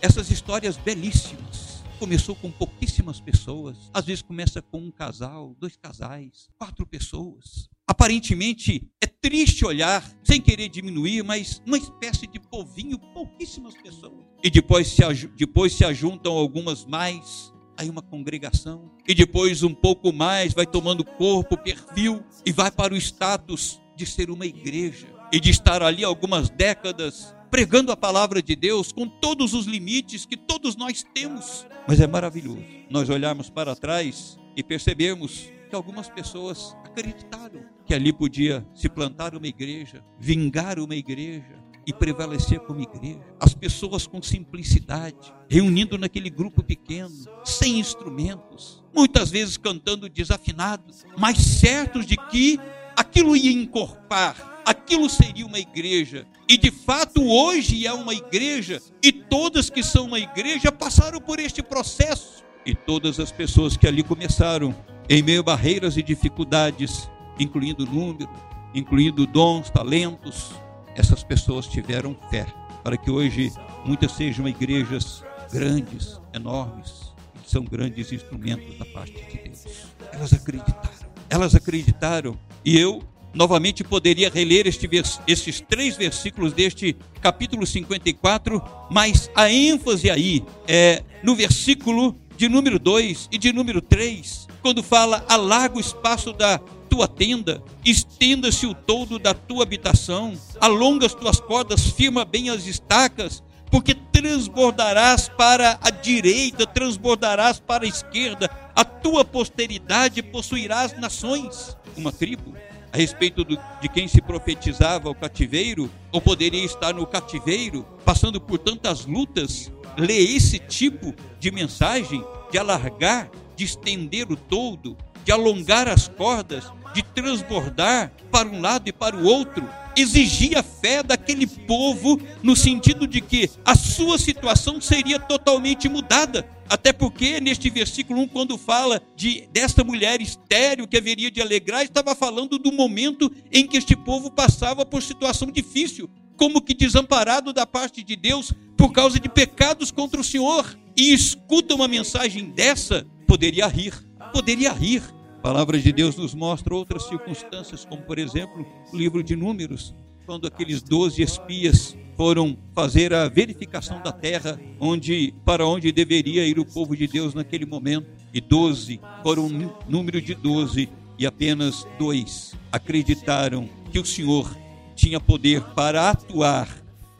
essas 0.00 0.30
histórias 0.30 0.76
belíssimas. 0.76 1.82
Começou 1.98 2.34
com 2.34 2.50
pouquíssimas 2.50 3.20
pessoas, 3.20 3.76
às 3.94 4.04
vezes 4.04 4.22
começa 4.22 4.60
com 4.60 4.78
um 4.78 4.90
casal, 4.90 5.54
dois 5.60 5.76
casais, 5.76 6.48
quatro 6.58 6.84
pessoas. 6.84 7.70
Aparentemente 7.86 8.90
é 9.00 9.06
triste 9.22 9.64
olhar, 9.64 10.04
sem 10.24 10.40
querer 10.40 10.68
diminuir, 10.68 11.22
mas 11.22 11.62
uma 11.64 11.78
espécie 11.78 12.26
de 12.26 12.40
povinho, 12.40 12.98
pouquíssimas 12.98 13.74
pessoas. 13.74 14.24
E 14.42 14.50
depois 14.50 14.88
se, 14.88 15.02
depois 15.36 15.72
se 15.72 15.84
ajuntam 15.84 16.32
algumas 16.32 16.84
mais, 16.84 17.52
aí 17.76 17.88
uma 17.88 18.02
congregação. 18.02 18.90
E 19.06 19.14
depois 19.14 19.62
um 19.62 19.72
pouco 19.72 20.12
mais 20.12 20.52
vai 20.52 20.66
tomando 20.66 21.04
corpo, 21.04 21.56
perfil, 21.56 22.22
e 22.44 22.50
vai 22.50 22.70
para 22.70 22.92
o 22.92 22.96
status 22.96 23.80
de 23.96 24.04
ser 24.04 24.28
uma 24.28 24.44
igreja. 24.44 25.06
E 25.32 25.38
de 25.38 25.50
estar 25.50 25.82
ali 25.82 26.04
algumas 26.04 26.50
décadas 26.50 27.34
pregando 27.48 27.92
a 27.92 27.96
palavra 27.96 28.42
de 28.42 28.56
Deus 28.56 28.90
com 28.90 29.06
todos 29.06 29.54
os 29.54 29.66
limites 29.66 30.26
que 30.26 30.36
todos 30.36 30.74
nós 30.74 31.04
temos. 31.14 31.64
Mas 31.86 32.00
é 32.00 32.06
maravilhoso 32.06 32.64
nós 32.90 33.08
olharmos 33.08 33.48
para 33.48 33.76
trás 33.76 34.38
e 34.56 34.62
percebermos 34.62 35.48
que 35.70 35.74
algumas 35.74 36.08
pessoas 36.08 36.76
acreditaram 36.84 37.71
que 37.92 37.96
ali 37.96 38.10
podia 38.10 38.66
se 38.74 38.88
plantar 38.88 39.36
uma 39.36 39.46
igreja, 39.46 40.02
vingar 40.18 40.78
uma 40.78 40.96
igreja 40.96 41.62
e 41.86 41.92
prevalecer 41.92 42.58
como 42.60 42.80
igreja. 42.80 43.20
As 43.38 43.52
pessoas 43.52 44.06
com 44.06 44.22
simplicidade, 44.22 45.30
reunindo 45.46 45.98
naquele 45.98 46.30
grupo 46.30 46.62
pequeno, 46.62 47.12
sem 47.44 47.78
instrumentos, 47.78 48.82
muitas 48.94 49.30
vezes 49.30 49.58
cantando 49.58 50.08
desafinados, 50.08 51.04
mas 51.18 51.36
certos 51.36 52.06
de 52.06 52.16
que 52.16 52.58
aquilo 52.96 53.36
ia 53.36 53.52
encorpar, 53.52 54.62
aquilo 54.64 55.10
seria 55.10 55.44
uma 55.44 55.58
igreja. 55.58 56.26
E 56.48 56.56
de 56.56 56.70
fato 56.70 57.22
hoje 57.22 57.86
é 57.86 57.92
uma 57.92 58.14
igreja, 58.14 58.80
e 59.02 59.12
todas 59.12 59.68
que 59.68 59.82
são 59.82 60.06
uma 60.06 60.18
igreja 60.18 60.72
passaram 60.72 61.20
por 61.20 61.38
este 61.38 61.62
processo. 61.62 62.42
E 62.64 62.74
todas 62.74 63.20
as 63.20 63.30
pessoas 63.30 63.76
que 63.76 63.86
ali 63.86 64.02
começaram 64.02 64.74
em 65.10 65.22
meio 65.22 65.40
a 65.40 65.42
barreiras 65.42 65.98
e 65.98 66.02
dificuldades, 66.02 67.10
incluindo 67.38 67.86
número, 67.86 68.30
incluindo 68.74 69.26
dons, 69.26 69.70
talentos, 69.70 70.52
essas 70.94 71.22
pessoas 71.22 71.66
tiveram 71.66 72.16
fé 72.30 72.46
para 72.82 72.96
que 72.96 73.10
hoje 73.10 73.52
muitas 73.84 74.12
sejam 74.12 74.48
igrejas 74.48 75.24
grandes, 75.52 76.20
enormes, 76.32 77.12
que 77.42 77.50
são 77.50 77.64
grandes 77.64 78.12
instrumentos 78.12 78.78
da 78.78 78.84
parte 78.86 79.12
de 79.12 79.38
Deus. 79.38 79.64
Elas 80.12 80.32
acreditaram, 80.32 80.90
elas 81.28 81.54
acreditaram, 81.54 82.38
e 82.64 82.78
eu 82.78 83.02
novamente 83.34 83.82
poderia 83.82 84.30
reler 84.30 84.66
este, 84.66 84.88
estes 85.26 85.60
três 85.60 85.96
versículos 85.96 86.52
deste 86.52 86.96
capítulo 87.20 87.66
54, 87.66 88.62
mas 88.90 89.30
a 89.34 89.50
ênfase 89.50 90.10
aí 90.10 90.44
é 90.66 91.02
no 91.22 91.34
versículo 91.34 92.16
de 92.36 92.48
número 92.48 92.78
2 92.78 93.28
e 93.30 93.38
de 93.38 93.52
número 93.52 93.80
3, 93.80 94.48
quando 94.60 94.82
fala: 94.82 95.24
alarga 95.28 95.76
o 95.76 95.80
espaço 95.80 96.32
da 96.32 96.60
tua 96.92 97.08
tenda, 97.08 97.62
estenda-se 97.82 98.66
o 98.66 98.74
todo 98.74 99.18
da 99.18 99.32
tua 99.32 99.62
habitação, 99.62 100.38
alonga 100.60 101.06
as 101.06 101.14
tuas 101.14 101.40
cordas, 101.40 101.86
firma 101.86 102.22
bem 102.22 102.50
as 102.50 102.66
estacas, 102.66 103.42
porque 103.70 103.94
transbordarás 103.94 105.26
para 105.26 105.78
a 105.80 105.88
direita, 105.88 106.66
transbordarás 106.66 107.58
para 107.58 107.86
a 107.86 107.88
esquerda, 107.88 108.50
a 108.76 108.84
tua 108.84 109.24
posteridade 109.24 110.22
possuirás 110.22 110.92
nações. 111.00 111.74
Uma 111.96 112.12
tribo 112.12 112.54
a 112.92 112.98
respeito 112.98 113.42
do, 113.42 113.58
de 113.80 113.88
quem 113.88 114.06
se 114.06 114.20
profetizava 114.20 115.08
o 115.08 115.14
cativeiro, 115.14 115.90
ou 116.12 116.20
poderia 116.20 116.62
estar 116.62 116.92
no 116.92 117.06
cativeiro, 117.06 117.86
passando 118.04 118.38
por 118.38 118.58
tantas 118.58 119.06
lutas, 119.06 119.72
lê 119.96 120.18
esse 120.18 120.58
tipo 120.58 121.14
de 121.40 121.50
mensagem, 121.50 122.22
de 122.50 122.58
alargar, 122.58 123.30
de 123.56 123.64
estender 123.64 124.30
o 124.30 124.36
todo, 124.36 124.94
de 125.24 125.32
alongar 125.32 125.88
as 125.88 126.08
cordas, 126.08 126.64
de 126.94 127.02
transbordar 127.02 128.12
para 128.30 128.48
um 128.48 128.60
lado 128.60 128.88
e 128.88 128.92
para 128.92 129.16
o 129.16 129.24
outro, 129.24 129.68
exigia 129.96 130.62
fé 130.62 131.02
daquele 131.02 131.46
povo 131.46 132.20
no 132.42 132.56
sentido 132.56 133.06
de 133.06 133.20
que 133.20 133.50
a 133.64 133.74
sua 133.74 134.18
situação 134.18 134.80
seria 134.80 135.18
totalmente 135.18 135.88
mudada. 135.88 136.46
Até 136.68 136.92
porque 136.92 137.40
neste 137.40 137.68
versículo 137.68 138.22
1, 138.22 138.28
quando 138.28 138.56
fala 138.56 139.02
de 139.14 139.46
desta 139.52 139.84
mulher 139.84 140.22
estéril 140.22 140.88
que 140.88 140.96
haveria 140.96 141.30
de 141.30 141.42
alegrar, 141.42 141.84
estava 141.84 142.14
falando 142.14 142.58
do 142.58 142.72
momento 142.72 143.30
em 143.50 143.66
que 143.66 143.76
este 143.76 143.94
povo 143.94 144.30
passava 144.30 144.86
por 144.86 145.02
situação 145.02 145.50
difícil, 145.50 146.08
como 146.36 146.62
que 146.62 146.72
desamparado 146.72 147.52
da 147.52 147.66
parte 147.66 148.02
de 148.02 148.16
Deus 148.16 148.52
por 148.76 148.90
causa 148.90 149.20
de 149.20 149.28
pecados 149.28 149.90
contra 149.90 150.20
o 150.20 150.24
Senhor. 150.24 150.78
E 150.96 151.12
escuta 151.12 151.74
uma 151.74 151.88
mensagem 151.88 152.50
dessa, 152.50 153.06
poderia 153.26 153.66
rir, 153.66 153.94
poderia 154.32 154.72
rir 154.72 155.02
a 155.42 155.50
palavra 155.52 155.76
de 155.76 155.90
Deus 155.92 156.14
nos 156.14 156.34
mostra 156.34 156.72
outras 156.72 157.02
circunstâncias, 157.08 157.84
como 157.84 158.00
por 158.02 158.16
exemplo 158.16 158.64
o 158.92 158.96
livro 158.96 159.24
de 159.24 159.34
Números, 159.34 159.92
quando 160.24 160.46
aqueles 160.46 160.80
doze 160.80 161.20
espias 161.20 161.96
foram 162.16 162.56
fazer 162.72 163.12
a 163.12 163.28
verificação 163.28 164.00
da 164.00 164.12
terra, 164.12 164.56
onde 164.78 165.34
para 165.44 165.66
onde 165.66 165.90
deveria 165.90 166.46
ir 166.46 166.60
o 166.60 166.64
povo 166.64 166.96
de 166.96 167.08
Deus 167.08 167.34
naquele 167.34 167.66
momento. 167.66 168.06
E 168.32 168.40
doze 168.40 169.00
foram 169.24 169.46
um 169.46 169.72
número 169.88 170.22
de 170.22 170.32
doze 170.32 170.88
e 171.18 171.26
apenas 171.26 171.88
dois 171.98 172.54
acreditaram 172.70 173.68
que 173.90 173.98
o 173.98 174.04
Senhor 174.04 174.56
tinha 174.94 175.18
poder 175.18 175.60
para 175.74 176.08
atuar 176.10 176.68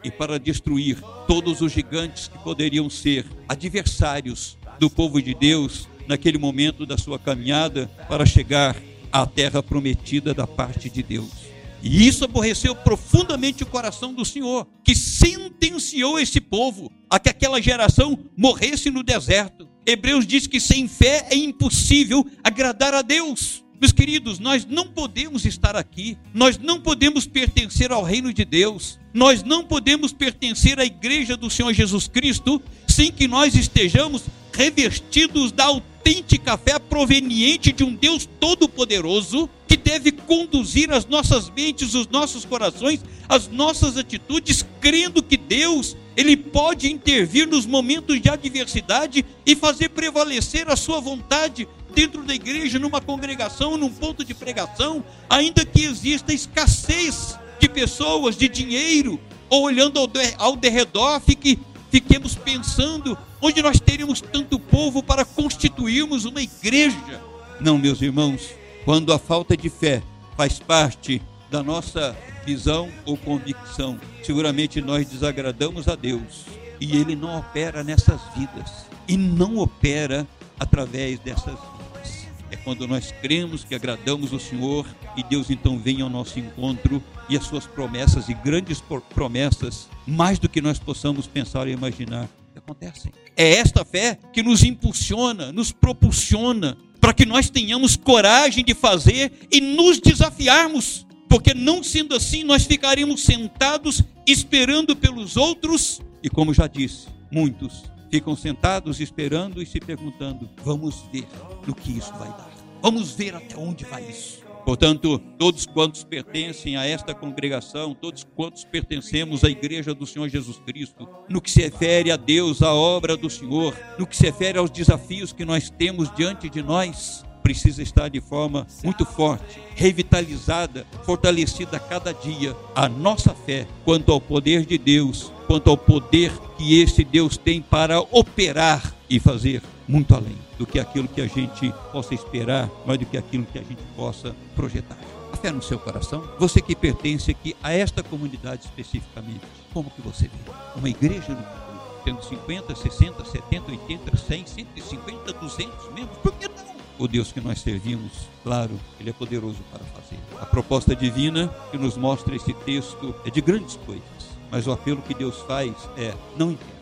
e 0.04 0.12
para 0.12 0.38
destruir 0.38 1.02
todos 1.26 1.60
os 1.60 1.72
gigantes 1.72 2.28
que 2.28 2.38
poderiam 2.38 2.88
ser 2.88 3.26
adversários 3.48 4.56
do 4.78 4.88
povo 4.88 5.20
de 5.20 5.34
Deus 5.34 5.88
naquele 6.06 6.38
momento 6.38 6.84
da 6.84 6.98
sua 6.98 7.18
caminhada 7.18 7.90
para 8.08 8.26
chegar 8.26 8.76
à 9.12 9.26
terra 9.26 9.62
prometida 9.62 10.32
da 10.32 10.46
parte 10.46 10.88
de 10.88 11.02
Deus. 11.02 11.52
E 11.82 12.06
isso 12.06 12.24
aborreceu 12.24 12.76
profundamente 12.76 13.64
o 13.64 13.66
coração 13.66 14.14
do 14.14 14.24
Senhor, 14.24 14.66
que 14.84 14.94
sentenciou 14.94 16.18
esse 16.18 16.40
povo 16.40 16.90
a 17.10 17.18
que 17.18 17.28
aquela 17.28 17.60
geração 17.60 18.18
morresse 18.36 18.90
no 18.90 19.02
deserto. 19.02 19.68
Hebreus 19.84 20.24
diz 20.24 20.46
que 20.46 20.60
sem 20.60 20.86
fé 20.86 21.26
é 21.30 21.34
impossível 21.34 22.24
agradar 22.44 22.94
a 22.94 23.02
Deus. 23.02 23.64
Meus 23.80 23.90
queridos, 23.90 24.38
nós 24.38 24.64
não 24.64 24.86
podemos 24.86 25.44
estar 25.44 25.74
aqui, 25.74 26.16
nós 26.32 26.56
não 26.56 26.80
podemos 26.80 27.26
pertencer 27.26 27.90
ao 27.90 28.04
reino 28.04 28.32
de 28.32 28.44
Deus, 28.44 28.96
nós 29.12 29.42
não 29.42 29.64
podemos 29.64 30.12
pertencer 30.12 30.78
à 30.78 30.84
igreja 30.84 31.36
do 31.36 31.50
Senhor 31.50 31.72
Jesus 31.72 32.06
Cristo 32.06 32.62
sem 32.86 33.10
que 33.10 33.26
nós 33.26 33.56
estejamos 33.56 34.22
revestidos 34.52 35.50
da 35.50 35.64
autêntica 36.02 36.58
fé 36.58 36.78
proveniente 36.80 37.72
de 37.72 37.84
um 37.84 37.94
Deus 37.94 38.28
todo-poderoso 38.40 39.48
que 39.68 39.76
deve 39.76 40.10
conduzir 40.10 40.90
as 40.90 41.06
nossas 41.06 41.48
mentes, 41.48 41.94
os 41.94 42.08
nossos 42.08 42.44
corações, 42.44 43.00
as 43.28 43.48
nossas 43.48 43.96
atitudes, 43.96 44.66
crendo 44.80 45.22
que 45.22 45.36
Deus 45.36 45.96
ele 46.16 46.36
pode 46.36 46.92
intervir 46.92 47.46
nos 47.46 47.64
momentos 47.64 48.20
de 48.20 48.28
adversidade 48.28 49.24
e 49.46 49.54
fazer 49.54 49.90
prevalecer 49.90 50.68
a 50.68 50.76
sua 50.76 51.00
vontade 51.00 51.66
dentro 51.94 52.22
da 52.24 52.34
igreja, 52.34 52.78
numa 52.78 53.00
congregação, 53.00 53.76
num 53.76 53.90
ponto 53.90 54.24
de 54.24 54.34
pregação, 54.34 55.04
ainda 55.30 55.64
que 55.64 55.84
exista 55.84 56.34
escassez 56.34 57.38
de 57.60 57.68
pessoas, 57.68 58.36
de 58.36 58.48
dinheiro, 58.48 59.20
ou 59.48 59.62
olhando 59.62 59.98
ao, 60.00 60.10
ao 60.38 60.56
derredor, 60.56 61.20
fique, 61.20 61.58
fiquemos 61.90 62.34
pensando 62.34 63.16
onde 63.42 63.60
nós 63.60 63.80
teríamos 63.80 64.20
tanto 64.20 64.56
povo 64.56 65.02
para 65.02 65.24
constituirmos 65.24 66.24
uma 66.24 66.40
igreja. 66.40 67.20
Não, 67.60 67.76
meus 67.76 68.00
irmãos, 68.00 68.54
quando 68.84 69.12
a 69.12 69.18
falta 69.18 69.56
de 69.56 69.68
fé 69.68 70.00
faz 70.36 70.60
parte 70.60 71.20
da 71.50 71.60
nossa 71.60 72.16
visão 72.46 72.88
ou 73.04 73.16
convicção, 73.16 73.98
seguramente 74.22 74.80
nós 74.80 75.08
desagradamos 75.08 75.88
a 75.88 75.96
Deus 75.96 76.46
e 76.80 76.96
Ele 76.96 77.16
não 77.16 77.36
opera 77.36 77.82
nessas 77.82 78.20
vidas 78.36 78.86
e 79.08 79.16
não 79.16 79.58
opera 79.58 80.26
através 80.58 81.18
dessas 81.18 81.58
vidas. 81.58 82.28
É 82.50 82.56
quando 82.56 82.86
nós 82.86 83.12
cremos 83.20 83.64
que 83.64 83.74
agradamos 83.74 84.32
o 84.32 84.38
Senhor 84.38 84.86
e 85.16 85.22
Deus 85.22 85.50
então 85.50 85.78
vem 85.78 86.00
ao 86.00 86.08
nosso 86.08 86.38
encontro 86.38 87.02
e 87.28 87.36
as 87.36 87.44
suas 87.44 87.66
promessas 87.66 88.28
e 88.28 88.34
grandes 88.34 88.80
promessas, 89.14 89.88
mais 90.06 90.38
do 90.38 90.48
que 90.48 90.60
nós 90.60 90.78
possamos 90.78 91.26
pensar 91.26 91.66
e 91.66 91.72
imaginar, 91.72 92.28
acontecem. 92.64 93.12
É 93.36 93.54
esta 93.54 93.84
fé 93.84 94.18
que 94.32 94.42
nos 94.42 94.62
impulsiona, 94.62 95.52
nos 95.52 95.72
propulsiona 95.72 96.76
para 97.00 97.12
que 97.12 97.26
nós 97.26 97.50
tenhamos 97.50 97.96
coragem 97.96 98.64
de 98.64 98.74
fazer 98.74 99.32
e 99.50 99.60
nos 99.60 99.98
desafiarmos, 99.98 101.06
porque 101.28 101.52
não 101.52 101.82
sendo 101.82 102.14
assim, 102.14 102.44
nós 102.44 102.64
ficaremos 102.64 103.22
sentados 103.22 104.02
esperando 104.26 104.94
pelos 104.94 105.36
outros, 105.36 106.00
e 106.22 106.30
como 106.30 106.54
já 106.54 106.66
disse, 106.66 107.08
muitos 107.30 107.90
ficam 108.08 108.36
sentados 108.36 109.00
esperando 109.00 109.62
e 109.62 109.66
se 109.66 109.80
perguntando: 109.80 110.48
vamos 110.62 111.02
ver 111.12 111.26
no 111.66 111.74
que 111.74 111.92
isso 111.96 112.12
vai 112.12 112.28
dar, 112.28 112.50
vamos 112.80 113.12
ver 113.12 113.34
até 113.34 113.56
onde 113.56 113.84
vai 113.84 114.08
isso. 114.08 114.41
Portanto, 114.64 115.18
todos 115.38 115.66
quantos 115.66 116.04
pertencem 116.04 116.76
a 116.76 116.86
esta 116.86 117.14
congregação, 117.14 117.94
todos 117.94 118.24
quantos 118.36 118.64
pertencemos 118.64 119.42
à 119.42 119.50
igreja 119.50 119.92
do 119.92 120.06
Senhor 120.06 120.28
Jesus 120.28 120.60
Cristo, 120.64 121.08
no 121.28 121.40
que 121.40 121.50
se 121.50 121.62
refere 121.62 122.10
a 122.10 122.16
Deus, 122.16 122.62
à 122.62 122.72
obra 122.72 123.16
do 123.16 123.28
Senhor, 123.28 123.76
no 123.98 124.06
que 124.06 124.16
se 124.16 124.24
refere 124.24 124.58
aos 124.58 124.70
desafios 124.70 125.32
que 125.32 125.44
nós 125.44 125.68
temos 125.68 126.14
diante 126.14 126.48
de 126.48 126.62
nós, 126.62 127.24
precisa 127.42 127.82
estar 127.82 128.08
de 128.08 128.20
forma 128.20 128.66
muito 128.84 129.04
forte, 129.04 129.60
revitalizada, 129.74 130.86
fortalecida 131.04 131.76
a 131.76 131.80
cada 131.80 132.12
dia 132.12 132.54
a 132.74 132.88
nossa 132.88 133.34
fé 133.34 133.66
quanto 133.84 134.12
ao 134.12 134.20
poder 134.20 134.64
de 134.64 134.78
Deus, 134.78 135.32
quanto 135.46 135.68
ao 135.68 135.76
poder 135.76 136.32
que 136.56 136.80
esse 136.80 137.02
Deus 137.02 137.36
tem 137.36 137.60
para 137.60 138.00
operar 138.00 138.94
e 139.12 139.20
fazer 139.20 139.62
muito 139.86 140.14
além 140.14 140.38
do 140.58 140.66
que 140.66 140.80
aquilo 140.80 141.06
que 141.06 141.20
a 141.20 141.26
gente 141.26 141.70
possa 141.92 142.14
esperar, 142.14 142.70
mais 142.86 142.98
do 142.98 143.04
que 143.04 143.18
aquilo 143.18 143.44
que 143.44 143.58
a 143.58 143.62
gente 143.62 143.82
possa 143.94 144.34
projetar. 144.56 144.96
A 145.30 145.36
fé 145.36 145.52
no 145.52 145.60
seu 145.60 145.78
coração, 145.78 146.26
você 146.38 146.62
que 146.62 146.74
pertence 146.74 147.30
aqui 147.30 147.54
a 147.62 147.70
esta 147.70 148.02
comunidade 148.02 148.64
especificamente, 148.64 149.42
como 149.70 149.90
que 149.90 150.00
você 150.00 150.28
vê? 150.28 150.52
Uma 150.74 150.88
igreja 150.88 151.34
no 151.34 151.62
tendo 152.06 152.24
50, 152.24 152.74
60, 152.74 153.24
70, 153.26 153.70
80, 153.70 154.16
100, 154.16 154.46
150, 154.46 155.32
200 155.34 155.92
membros, 155.92 156.18
por 156.22 156.32
que 156.32 156.48
não? 156.48 156.72
O 156.98 157.06
Deus 157.06 157.30
que 157.32 157.40
nós 157.40 157.60
servimos, 157.60 158.12
claro, 158.42 158.80
Ele 158.98 159.10
é 159.10 159.12
poderoso 159.12 159.58
para 159.70 159.84
fazer. 159.84 160.18
A 160.40 160.46
proposta 160.46 160.96
divina 160.96 161.48
que 161.70 161.76
nos 161.76 161.98
mostra 161.98 162.34
esse 162.34 162.54
texto 162.54 163.14
é 163.26 163.30
de 163.30 163.42
grandes 163.42 163.76
coisas, 163.76 164.02
mas 164.50 164.66
o 164.66 164.72
apelo 164.72 165.02
que 165.02 165.14
Deus 165.14 165.38
faz 165.42 165.72
é 165.98 166.14
não 166.36 166.50
intensas. 166.50 166.72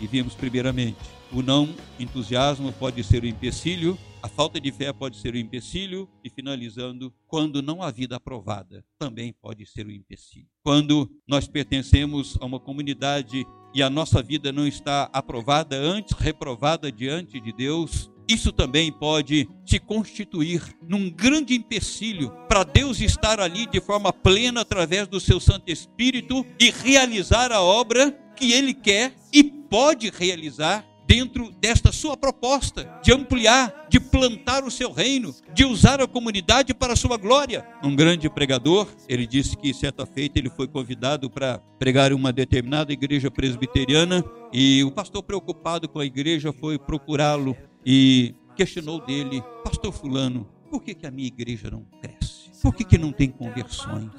E 0.00 0.06
vimos 0.06 0.34
primeiramente 0.34 0.96
o 1.34 1.42
não 1.42 1.74
entusiasmo 1.98 2.72
pode 2.72 3.02
ser 3.02 3.24
o 3.24 3.26
empecilho, 3.26 3.98
a 4.22 4.28
falta 4.28 4.60
de 4.60 4.70
fé 4.70 4.92
pode 4.92 5.16
ser 5.16 5.34
o 5.34 5.36
empecilho, 5.36 6.08
e 6.22 6.30
finalizando, 6.30 7.12
quando 7.26 7.60
não 7.60 7.82
há 7.82 7.90
vida 7.90 8.16
aprovada, 8.16 8.84
também 8.98 9.34
pode 9.42 9.66
ser 9.66 9.84
o 9.84 9.90
empecilho. 9.90 10.46
Quando 10.62 11.10
nós 11.26 11.48
pertencemos 11.48 12.38
a 12.40 12.46
uma 12.46 12.60
comunidade 12.60 13.44
e 13.74 13.82
a 13.82 13.90
nossa 13.90 14.22
vida 14.22 14.52
não 14.52 14.66
está 14.66 15.10
aprovada, 15.12 15.76
antes 15.76 16.16
reprovada 16.16 16.90
diante 16.90 17.40
de 17.40 17.52
Deus, 17.52 18.08
isso 18.28 18.52
também 18.52 18.90
pode 18.92 19.48
se 19.66 19.78
constituir 19.78 20.62
num 20.88 21.10
grande 21.10 21.54
empecilho 21.54 22.30
para 22.48 22.62
Deus 22.62 23.00
estar 23.00 23.40
ali 23.40 23.66
de 23.66 23.80
forma 23.80 24.12
plena 24.12 24.60
através 24.60 25.08
do 25.08 25.20
seu 25.20 25.40
Santo 25.40 25.70
Espírito 25.70 26.46
e 26.60 26.70
realizar 26.70 27.50
a 27.50 27.60
obra 27.60 28.12
que 28.36 28.52
Ele 28.52 28.72
quer 28.72 29.14
e 29.32 29.42
pode 29.44 30.08
realizar 30.08 30.93
dentro 31.06 31.50
desta 31.60 31.92
sua 31.92 32.16
proposta 32.16 33.00
de 33.02 33.12
ampliar, 33.12 33.86
de 33.88 34.00
plantar 34.00 34.64
o 34.64 34.70
seu 34.70 34.92
reino, 34.92 35.34
de 35.52 35.64
usar 35.64 36.00
a 36.00 36.06
comunidade 36.06 36.74
para 36.74 36.92
a 36.92 36.96
sua 36.96 37.16
glória. 37.16 37.66
Um 37.82 37.94
grande 37.94 38.28
pregador, 38.28 38.88
ele 39.08 39.26
disse 39.26 39.56
que 39.56 39.72
certa 39.74 40.06
feita 40.06 40.38
ele 40.38 40.50
foi 40.50 40.66
convidado 40.66 41.30
para 41.30 41.58
pregar 41.78 42.12
em 42.12 42.14
uma 42.14 42.32
determinada 42.32 42.92
igreja 42.92 43.30
presbiteriana 43.30 44.24
e 44.52 44.82
o 44.84 44.90
pastor 44.90 45.22
preocupado 45.22 45.88
com 45.88 45.98
a 45.98 46.06
igreja 46.06 46.52
foi 46.52 46.78
procurá-lo 46.78 47.56
e 47.84 48.34
questionou 48.56 49.04
dele, 49.04 49.42
pastor 49.62 49.92
fulano, 49.92 50.48
por 50.70 50.82
que, 50.82 50.94
que 50.94 51.06
a 51.06 51.10
minha 51.10 51.28
igreja 51.28 51.70
não 51.70 51.84
cresce? 52.00 52.50
Por 52.62 52.74
que, 52.74 52.84
que 52.84 52.96
não 52.96 53.12
tem 53.12 53.28
conversões? 53.28 54.10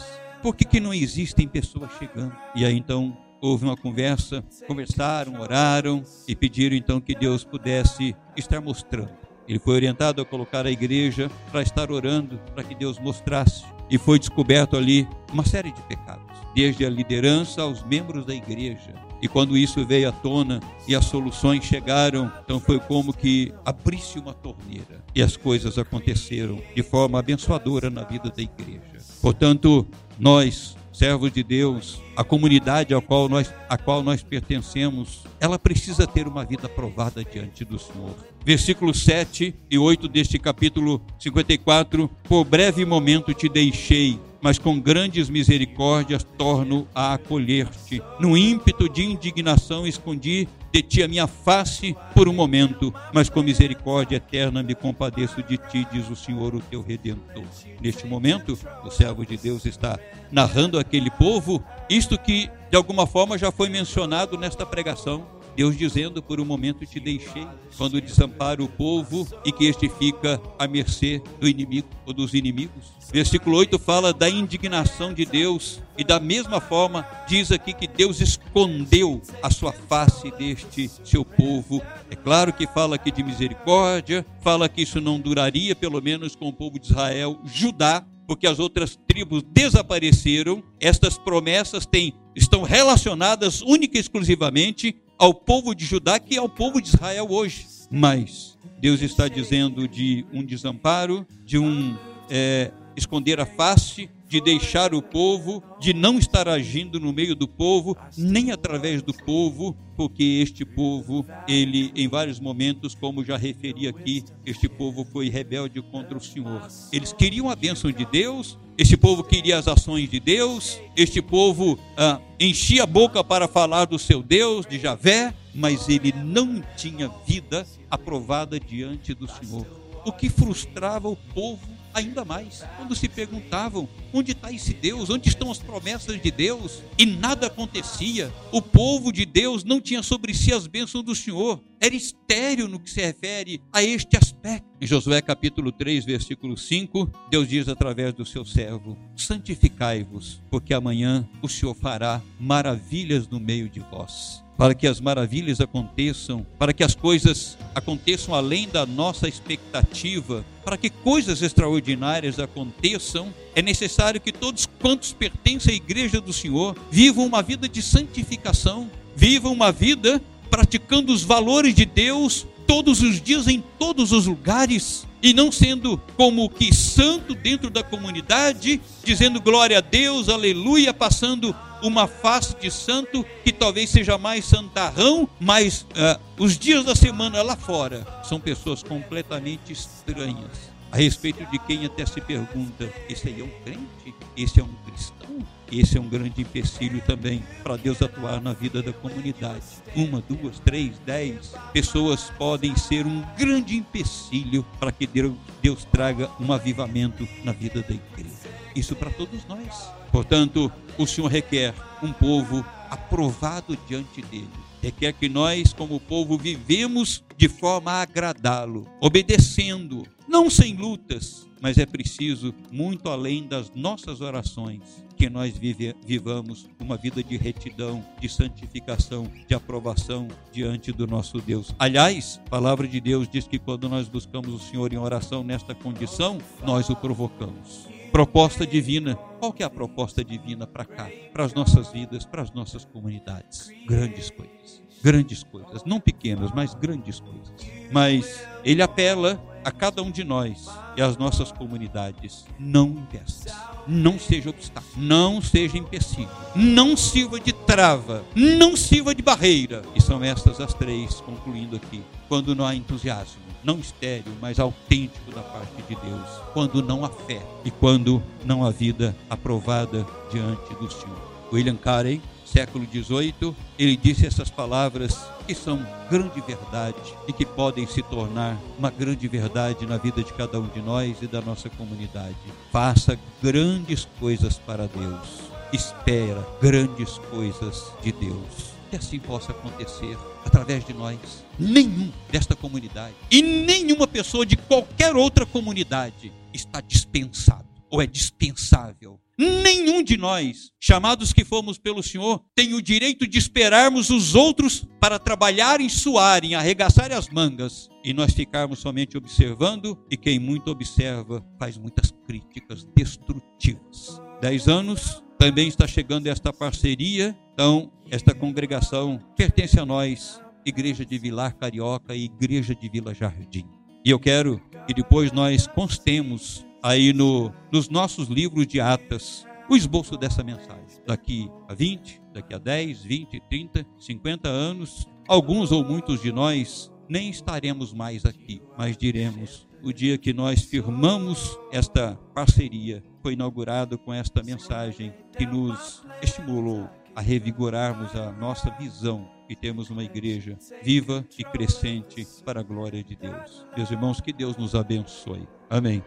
Por 0.42 0.56
que, 0.56 0.64
que 0.64 0.80
não 0.80 0.94
existem 0.94 1.48
pessoas 1.48 1.92
chegando? 1.98 2.36
E 2.56 2.64
aí 2.64 2.78
então 2.78 3.18
houve 3.46 3.66
uma 3.66 3.78
conversa, 3.78 4.44
conversaram, 4.68 5.40
oraram 5.40 6.04
e 6.28 6.36
pediram 6.36 6.76
então 6.76 7.00
que 7.00 7.14
Deus 7.14 7.44
pudesse 7.44 8.16
estar 8.36 8.60
mostrando. 8.60 9.14
Ele 9.48 9.60
foi 9.60 9.76
orientado 9.76 10.22
a 10.22 10.26
colocar 10.26 10.66
a 10.66 10.72
igreja 10.72 11.30
para 11.52 11.62
estar 11.62 11.92
orando, 11.92 12.40
para 12.54 12.64
que 12.64 12.74
Deus 12.74 12.98
mostrasse. 12.98 13.64
E 13.90 14.00
foi 14.00 14.18
descoberto 14.18 14.76
ali 14.76 15.08
uma 15.32 15.46
série 15.46 15.72
de 15.72 15.82
pecados, 15.84 16.36
desde 16.56 16.84
a 16.84 16.90
liderança 16.90 17.62
aos 17.62 17.84
membros 17.84 18.26
da 18.26 18.34
igreja. 18.34 18.96
E 19.22 19.28
quando 19.28 19.56
isso 19.56 19.86
veio 19.86 20.10
à 20.10 20.12
tona 20.12 20.60
e 20.88 20.96
as 20.96 21.06
soluções 21.06 21.64
chegaram, 21.64 22.32
então 22.44 22.60
foi 22.60 22.80
como 22.80 23.14
que 23.14 23.54
abrisse 23.64 24.18
uma 24.18 24.34
torneira 24.34 25.04
e 25.14 25.22
as 25.22 25.38
coisas 25.38 25.78
aconteceram 25.78 26.60
de 26.76 26.82
forma 26.82 27.20
abençoadora 27.20 27.92
na 27.92 28.04
vida 28.04 28.32
da 28.36 28.42
igreja. 28.42 28.98
Portanto, 29.22 29.88
nós 30.20 30.76
servos 30.98 31.32
de 31.32 31.44
Deus, 31.44 32.02
a 32.16 32.24
comunidade 32.24 32.94
a 32.94 33.02
qual 33.02 33.28
nós, 33.28 33.54
a 33.70 33.78
qual 33.78 34.02
nós 34.02 34.24
pertencemos, 34.24 35.24
ela 35.40 35.60
precisa 35.60 36.08
ter 36.08 36.28
uma 36.28 36.46
vida 36.46 36.70
provada 36.70 37.24
diante 37.24 37.66
do 37.66 37.78
Senhor. 37.78 38.16
Versículos 38.46 39.04
7 39.04 39.54
e 39.70 39.78
8 39.78 40.08
deste 40.08 40.40
capítulo 40.40 41.02
54: 41.20 42.10
Por 42.24 42.46
breve 42.46 42.86
momento 42.86 43.34
te 43.34 43.50
deixei, 43.50 44.20
mas 44.46 44.60
com 44.60 44.80
grandes 44.80 45.28
misericórdias 45.28 46.24
torno 46.38 46.88
a 46.94 47.16
acolher-te. 47.16 48.00
No 48.20 48.38
ímpeto 48.38 48.88
de 48.88 49.04
indignação 49.04 49.88
escondi 49.88 50.48
de 50.72 50.84
ti 50.84 51.02
a 51.02 51.08
minha 51.08 51.26
face 51.26 51.96
por 52.14 52.28
um 52.30 52.34
momento, 52.34 52.94
mas 53.12 53.28
com 53.28 53.42
misericórdia 53.42 54.18
eterna 54.18 54.62
me 54.62 54.76
compadeço 54.76 55.42
de 55.42 55.58
ti, 55.58 55.88
diz 55.92 56.08
o 56.12 56.16
Senhor, 56.16 56.54
o 56.54 56.60
teu 56.60 56.84
redentor. 56.84 57.44
Neste 57.82 58.06
momento, 58.06 58.56
o 58.84 58.92
servo 58.92 59.26
de 59.26 59.36
Deus 59.36 59.66
está 59.66 59.98
narrando 60.32 60.78
aquele 60.78 61.10
povo 61.10 61.64
isto 61.90 62.16
que 62.16 62.48
de 62.70 62.78
alguma 62.78 63.08
forma 63.08 63.40
já 63.40 63.52
foi 63.52 63.68
mencionado 63.70 64.38
nesta 64.38 64.64
pregação. 64.64 65.26
Deus 65.56 65.78
dizendo: 65.78 66.22
Por 66.22 66.40
um 66.40 66.46
momento 66.46 66.86
te 66.86 67.00
deixei, 67.00 67.48
quando 67.78 68.02
desampara 68.02 68.64
o 68.64 68.68
povo 68.68 69.28
e 69.46 69.52
que 69.52 69.66
este 69.66 69.90
fica 69.90 70.42
à 70.60 70.68
mercê 70.68 71.22
do 71.40 71.48
inimigo 71.48 71.88
ou 72.06 72.14
dos 72.14 72.34
inimigos. 72.34 72.86
Versículo 73.12 73.58
8 73.58 73.80
fala 73.80 74.14
da 74.14 74.30
indignação 74.30 75.14
de 75.14 75.26
Deus 75.26 75.82
e 75.98 76.04
da 76.04 76.20
mesma 76.20 76.60
forma 76.60 77.08
diz 77.28 77.52
aqui 77.52 77.72
que 77.72 77.88
Deus 77.88 78.20
escondeu 78.20 79.22
a 79.42 79.50
sua 79.50 79.72
face 79.72 80.32
deste 80.32 80.90
seu 81.04 81.24
povo. 81.24 81.82
É 82.10 82.16
claro 82.16 82.52
que 82.52 82.68
fala 82.68 82.96
aqui 82.96 83.12
de 83.12 83.24
misericórdia, 83.24 84.26
fala 84.42 84.68
que 84.68 84.82
isso 84.82 85.00
não 85.00 85.20
duraria, 85.20 85.76
pelo 85.76 86.02
menos 86.02 86.36
com 86.36 86.50
o 86.50 86.54
povo 86.54 86.80
de 86.80 86.88
Israel, 86.88 87.40
Judá, 87.46 88.06
porque 88.28 88.48
as 88.48 88.60
outras 88.60 88.98
tribos 89.08 89.44
desapareceram. 89.44 90.64
Estas 90.80 91.18
promessas 91.18 91.86
têm, 91.86 92.14
estão 92.36 92.64
relacionadas 92.64 93.62
única 93.62 93.98
e 93.98 94.02
exclusivamente 94.02 94.96
ao 95.18 95.34
povo 95.34 95.74
de 95.74 95.86
Judá, 95.86 96.20
que 96.20 96.36
é 96.36 96.42
o 96.42 96.50
povo 96.50 96.82
de 96.82 96.90
Israel 96.90 97.28
hoje. 97.30 97.68
Mas 97.90 98.58
Deus 98.80 99.02
está 99.02 99.28
dizendo 99.28 99.88
de 99.88 100.26
um 100.34 100.44
desamparo, 100.44 101.26
de 101.46 101.58
um 101.58 101.96
é, 102.30 102.72
esconder 102.96 103.40
a 103.40 103.46
face, 103.46 104.10
de 104.28 104.42
deixar 104.42 104.94
o 104.94 105.02
povo, 105.02 105.64
de 105.80 105.94
não 105.94 106.18
estar 106.18 106.48
agindo 106.48 107.00
no 107.00 107.14
meio 107.14 107.36
do 107.36 107.48
povo, 107.48 107.96
nem 108.18 108.52
através 108.52 109.02
do 109.02 109.14
povo, 109.14 109.78
porque 109.96 110.24
este 110.42 110.66
povo, 110.66 111.26
ele 111.48 111.92
em 111.96 112.08
vários 112.08 112.40
momentos, 112.40 112.96
como 112.96 113.24
já 113.24 113.38
referi 113.38 113.88
aqui, 113.88 114.24
este 114.46 114.68
povo 114.68 115.06
foi 115.06 115.30
rebelde 115.30 115.82
contra 115.82 116.18
o 116.18 116.22
Senhor. 116.22 116.68
Eles 116.92 117.14
queriam 117.14 117.50
a 117.50 117.56
bênção 117.56 117.92
de 117.92 118.06
Deus, 118.06 118.58
este 118.78 118.98
povo 118.98 119.24
queria 119.24 119.58
as 119.58 119.68
ações 119.68 120.10
de 120.10 120.20
Deus, 120.20 120.80
este 120.96 121.22
povo 121.22 121.80
ah, 121.96 122.20
enchia 122.40 122.84
a 122.84 122.86
boca 122.88 123.24
para 123.24 123.48
falar 123.48 123.86
do 123.86 123.98
seu 123.98 124.22
Deus, 124.22 124.66
de 124.66 124.80
Javé, 124.80 125.34
mas 125.54 125.88
ele 125.88 126.12
não 126.12 126.62
tinha 126.76 127.10
vida 127.26 127.66
aprovada 127.90 128.60
diante 128.60 129.14
do 129.14 129.28
Senhor. 129.28 129.66
O 130.06 130.12
que 130.12 130.30
frustrava 130.30 131.08
o 131.08 131.16
povo 131.16 131.75
ainda 131.96 132.26
mais. 132.26 132.64
Quando 132.78 132.94
se 132.94 133.08
perguntavam 133.08 133.88
onde 134.14 134.34
está 134.34 134.52
esse 134.52 134.74
Deus, 134.74 135.10
onde 135.10 135.30
estão 135.30 135.50
as 135.50 135.58
promessas 135.58 136.22
de 136.22 136.30
Deus, 136.30 136.84
e 136.98 137.06
nada 137.06 137.48
acontecia, 137.48 138.32
o 138.52 138.62
povo 138.62 139.12
de 139.12 139.26
Deus 139.26 139.64
não 139.64 139.80
tinha 139.80 140.04
sobre 140.04 140.34
si 140.34 140.54
as 140.54 140.68
bênçãos 140.68 141.04
do 141.04 141.16
Senhor, 141.16 141.64
era 141.80 141.96
estéreo 141.96 142.68
no 142.68 142.80
que 142.80 142.90
se 142.90 143.02
refere 143.02 143.62
a 143.72 143.82
este 143.82 144.18
aspecto. 144.18 144.66
Em 144.82 144.86
Josué 144.86 145.22
capítulo 145.22 145.72
3, 145.72 146.04
versículo 146.04 146.58
5, 146.58 147.10
Deus 147.30 147.48
diz 147.48 147.70
através 147.70 148.14
do 148.14 148.26
seu 148.26 148.44
servo: 148.44 148.98
Santificai-vos, 149.16 150.42
porque 150.50 150.74
amanhã 150.74 151.28
o 151.42 151.48
Senhor 151.48 151.74
fará 151.74 152.22
maravilhas 152.40 153.28
no 153.28 153.40
meio 153.40 153.70
de 153.70 153.80
vós 153.80 154.45
para 154.58 154.74
que 154.74 154.88
as 154.88 155.00
maravilhas 155.00 155.60
aconteçam, 155.60 156.46
para 156.58 156.74
que 156.74 156.84
as 156.84 156.96
coisas 156.96 157.58
aconteçam 157.74 158.34
além 158.34 158.68
da 158.68 158.86
nossa 158.86 159.28
expectativa, 159.28 160.46
para 160.64 160.78
que 160.78 160.90
coisas 160.90 161.42
extraordinárias 161.42 162.40
aconteçam, 162.40 163.34
é 163.54 163.62
necessário 163.62 164.22
que 164.22 164.32
todos 164.32 164.68
quantos 164.80 165.14
pertencem 165.14 165.74
à 165.74 165.76
igreja 165.76 166.22
do 166.22 166.34
Senhor 166.34 166.76
vivam 166.90 167.26
uma 167.26 167.42
vida 167.42 167.68
de 167.68 167.82
santificação, 167.82 168.90
vivam 169.16 169.52
uma 169.52 169.72
vida 169.72 170.22
praticando 170.50 171.14
os 171.14 171.24
valores 171.24 171.76
de 171.76 171.86
Deus 171.86 172.48
todos 172.66 173.02
os 173.02 173.22
dias 173.22 173.48
em 173.48 173.64
todos 173.78 174.12
os 174.12 174.26
lugares 174.26 175.06
e 175.22 175.34
não 175.34 175.52
sendo 175.52 176.00
como 176.16 176.50
que 176.50 176.74
santo 176.74 177.34
dentro 177.34 177.70
da 177.70 177.84
comunidade, 177.84 178.80
dizendo 179.04 179.42
glória 179.42 179.80
a 179.80 179.82
Deus, 179.82 180.30
aleluia, 180.30 180.94
passando 180.94 181.56
uma 181.86 182.08
face 182.08 182.56
de 182.56 182.72
santo 182.72 183.24
que 183.44 183.52
talvez 183.52 183.90
seja 183.90 184.18
mais 184.18 184.46
santarrão, 184.46 185.30
mas 185.40 185.82
uh, 185.82 186.20
os 186.38 186.58
dias 186.58 186.84
da 186.84 186.96
semana 186.96 187.42
lá 187.44 187.56
fora 187.56 188.06
são 188.24 188.40
pessoas 188.40 188.82
completamente 188.82 189.72
estranhas. 189.72 190.74
A 190.92 190.98
respeito 190.98 191.46
de 191.52 191.60
quem 191.60 191.86
até 191.86 192.06
se 192.06 192.22
pergunta: 192.22 192.92
esse 193.10 193.28
aí 193.28 193.42
é 193.42 193.44
um 193.44 193.52
crente? 193.64 194.16
Esse 194.36 194.60
é 194.60 194.64
um 194.64 194.74
cristão? 194.86 195.26
Esse 195.72 195.98
é 195.98 196.02
um 196.02 196.08
grande 196.08 196.42
empecilho 196.42 197.02
também 197.02 197.44
para 197.64 197.76
Deus 197.76 198.02
atuar 198.02 198.40
na 198.40 198.54
vida 198.54 198.82
da 198.82 198.94
comunidade. 198.94 199.64
Uma, 199.96 200.22
duas, 200.22 200.60
três, 200.60 200.98
dez 201.06 201.54
pessoas 201.74 202.32
podem 202.38 202.76
ser 202.76 203.06
um 203.06 203.24
grande 203.38 203.76
empecilho 203.76 204.66
para 204.80 204.92
que 204.92 205.06
Deus, 205.06 205.34
Deus 205.62 205.84
traga 205.86 206.30
um 206.40 206.54
avivamento 206.54 207.28
na 207.44 207.52
vida 207.52 207.82
da 207.82 207.94
igreja. 207.94 208.50
Isso 208.76 208.96
para 208.96 209.10
todos 209.10 209.46
nós. 209.46 209.90
Portanto, 210.16 210.72
o 210.98 211.06
Senhor 211.06 211.28
requer 211.28 211.74
um 212.02 212.14
povo 212.14 212.66
aprovado 212.90 213.78
diante 213.86 214.22
dele. 214.22 214.48
Requer 214.82 215.12
que 215.12 215.28
nós, 215.28 215.74
como 215.74 216.00
povo, 216.00 216.38
vivemos 216.38 217.22
de 217.36 217.50
forma 217.50 217.92
a 217.92 218.02
agradá-lo, 218.04 218.88
obedecendo, 219.02 220.08
não 220.26 220.50
sem 220.50 220.74
lutas, 220.74 221.46
mas 221.60 221.78
é 221.78 221.86
preciso, 221.86 222.56
muito 222.72 223.10
além 223.10 223.46
das 223.46 223.70
nossas 223.76 224.22
orações, 224.22 225.04
que 225.18 225.30
nós 225.30 225.58
vive, 225.58 225.94
vivamos 226.08 226.66
uma 226.80 226.96
vida 226.96 227.22
de 227.22 227.36
retidão, 227.36 228.02
de 228.18 228.30
santificação, 228.30 229.30
de 229.46 229.54
aprovação 229.54 230.30
diante 230.50 230.94
do 230.94 231.06
nosso 231.06 231.42
Deus. 231.42 231.76
Aliás, 231.78 232.40
a 232.46 232.50
palavra 232.50 232.88
de 232.88 233.02
Deus 233.02 233.28
diz 233.28 233.46
que 233.50 233.60
quando 233.60 233.90
nós 233.90 234.08
buscamos 234.08 234.54
o 234.54 234.66
Senhor 234.66 234.94
em 234.94 234.98
oração 234.98 235.44
nesta 235.44 235.76
condição, 235.76 236.38
nós 236.64 236.90
o 236.90 236.96
provocamos 236.96 237.94
proposta 238.12 238.66
divina. 238.66 239.16
Qual 239.40 239.54
que 239.54 239.64
é 239.64 239.66
a 239.66 239.70
proposta 239.70 240.24
divina 240.24 240.66
para 240.66 240.86
cá, 240.86 241.10
para 241.32 241.44
as 241.44 241.54
nossas 241.54 241.92
vidas, 241.92 242.26
para 242.26 242.42
as 242.42 242.52
nossas 242.52 242.86
comunidades? 242.86 243.70
Grandes 243.86 244.30
coisas, 244.30 244.82
grandes 245.04 245.44
coisas, 245.44 245.84
não 245.84 246.00
pequenas, 246.00 246.52
mas 246.52 246.74
grandes 246.74 247.20
coisas. 247.20 247.54
Mas 247.92 248.46
ele 248.64 248.82
apela 248.82 249.42
a 249.64 249.72
cada 249.72 250.02
um 250.02 250.12
de 250.12 250.24
nós 250.24 250.68
e 250.96 251.02
às 251.02 251.18
nossas 251.18 251.52
comunidades: 251.52 252.46
não 252.60 252.90
impeça, 252.90 253.54
não 253.88 254.20
seja 254.20 254.50
obstáculo, 254.50 254.94
não 254.98 255.42
seja 255.42 255.78
empecilho, 255.78 256.30
não 256.56 256.96
sirva 256.96 257.40
de 257.40 257.54
trava, 257.54 258.24
não 258.36 258.76
sirva 258.76 259.14
de 259.14 259.22
barreira. 259.22 259.82
E 259.96 260.02
são 260.02 260.24
estas 260.24 260.60
as 260.60 260.74
três, 260.74 261.22
concluindo 261.22 261.76
aqui, 261.76 262.02
quando 262.28 262.56
não 262.56 262.66
há 262.66 262.76
entusiasmo 262.76 263.46
não 263.66 263.80
estéril, 263.80 264.32
mas 264.40 264.60
autêntico 264.60 265.32
da 265.32 265.42
parte 265.42 265.82
de 265.82 265.96
Deus, 265.96 266.30
quando 266.54 266.84
não 266.84 267.04
há 267.04 267.10
fé 267.10 267.42
e 267.66 267.72
quando 267.72 268.22
não 268.46 268.64
há 268.64 268.70
vida 268.70 269.16
aprovada 269.28 270.06
diante 270.32 270.74
do 270.76 270.90
Senhor. 270.92 271.20
William 271.52 271.76
Carey, 271.76 272.22
século 272.46 272.86
XVIII, 272.86 273.56
ele 273.78 273.98
disse 273.98 274.28
essas 274.28 274.52
palavras 274.52 275.18
que 275.46 275.56
são 275.56 275.86
grande 276.10 276.42
verdade 276.42 276.98
e 277.28 277.34
que 277.34 277.46
podem 277.46 277.86
se 277.88 278.02
tornar 278.04 278.58
uma 278.78 278.90
grande 278.90 279.28
verdade 279.28 279.86
na 279.86 279.98
vida 279.98 280.24
de 280.24 280.34
cada 280.34 280.60
um 280.60 280.68
de 280.68 280.82
nós 280.82 281.22
e 281.22 281.28
da 281.28 281.42
nossa 281.42 281.70
comunidade. 281.70 282.36
Faça 282.72 283.18
grandes 283.42 284.08
coisas 284.20 284.58
para 284.58 284.88
Deus. 284.88 285.52
Espera 285.72 286.46
grandes 286.62 287.18
coisas 287.30 287.92
de 288.02 288.12
Deus 288.12 288.76
que 288.90 288.96
assim 288.96 289.20
possa 289.20 289.52
acontecer 289.52 290.18
através 290.46 290.86
de 290.86 290.94
nós. 290.94 291.18
Nenhum 291.58 292.12
desta 292.32 292.56
comunidade 292.56 293.16
e 293.30 293.42
nenhuma 293.42 294.08
pessoa 294.08 294.46
de 294.46 294.56
qualquer 294.56 295.16
outra 295.16 295.46
comunidade 295.46 296.32
está 296.54 296.82
dispensado 296.82 297.66
ou 297.90 298.02
é 298.02 298.08
dispensável. 298.08 299.20
Nenhum 299.38 300.02
de 300.02 300.16
nós, 300.16 300.72
chamados 300.80 301.34
que 301.34 301.44
fomos 301.44 301.78
pelo 301.78 302.02
Senhor, 302.02 302.42
tem 302.56 302.74
o 302.74 302.82
direito 302.82 303.28
de 303.28 303.38
esperarmos 303.38 304.10
os 304.10 304.34
outros 304.34 304.88
para 305.00 305.20
trabalharem, 305.20 305.90
suarem, 305.90 306.56
arregaçarem 306.56 307.18
as 307.18 307.28
mangas 307.28 307.90
e 308.04 308.14
nós 308.14 308.34
ficarmos 308.34 308.80
somente 308.80 309.18
observando. 309.18 309.98
E 310.10 310.16
quem 310.16 310.40
muito 310.40 310.72
observa 310.72 311.46
faz 311.60 311.78
muitas 311.78 312.14
críticas 312.26 312.86
destrutivas. 312.96 314.22
Dez 314.42 314.70
anos 314.70 315.22
também 315.38 315.68
está 315.68 315.86
chegando 315.86 316.28
esta 316.28 316.54
parceria. 316.54 317.38
Então, 317.54 317.92
esta 318.10 318.34
congregação 318.34 319.20
pertence 319.36 319.78
a 319.78 319.86
nós, 319.86 320.42
Igreja 320.66 321.06
de 321.06 321.18
Vilar 321.18 321.56
Carioca 321.56 322.16
e 322.16 322.24
Igreja 322.24 322.74
de 322.74 322.88
Vila 322.88 323.14
Jardim. 323.14 323.66
E 324.06 324.12
eu 324.12 324.20
quero 324.20 324.62
que 324.88 324.94
depois 324.94 325.32
nós 325.32 325.68
constemos 325.68 326.66
aí 326.86 327.12
no, 327.12 327.52
nos 327.72 327.90
nossos 327.90 328.28
livros 328.28 328.68
de 328.68 328.80
atas 328.80 329.44
o 329.68 329.76
esboço 329.76 330.16
dessa 330.16 330.44
mensagem. 330.44 331.02
Daqui 331.08 331.50
a 331.68 331.74
20, 331.74 332.22
daqui 332.32 332.54
a 332.54 332.60
10, 332.60 333.04
20, 333.04 333.40
30, 333.50 333.86
50 333.98 334.48
anos, 334.48 335.08
alguns 335.28 335.72
ou 335.72 335.84
muitos 335.84 336.22
de 336.22 336.32
nós 336.32 336.92
nem 337.10 337.32
estaremos 337.32 337.92
mais 337.92 338.24
aqui, 338.24 338.62
mas 338.78 338.96
diremos: 338.96 339.68
o 339.82 339.92
dia 339.92 340.16
que 340.16 340.32
nós 340.32 340.62
firmamos 340.62 341.58
esta 341.72 342.20
parceria 342.36 343.04
foi 343.24 343.34
inaugurado 343.34 343.98
com 343.98 344.14
esta 344.14 344.44
mensagem 344.44 345.12
que 345.36 345.48
nos 345.48 346.04
estimulou 346.22 346.88
a 347.16 347.22
revigorarmos 347.22 348.16
a 348.16 348.32
nossa 348.34 348.70
visão 348.78 349.28
e 349.50 349.56
termos 349.56 349.90
uma 349.90 350.04
igreja 350.04 350.56
viva 350.84 351.26
e 351.36 351.44
crescente 351.44 352.28
para 352.46 352.60
a 352.60 352.64
glória 352.64 353.04
de 353.04 353.16
Deus. 353.16 353.66
Meus 353.76 353.90
irmãos, 353.90 354.22
que 354.22 354.32
Deus 354.32 354.56
nos 354.56 354.76
abençoe. 354.76 355.48
Amém. 355.68 356.04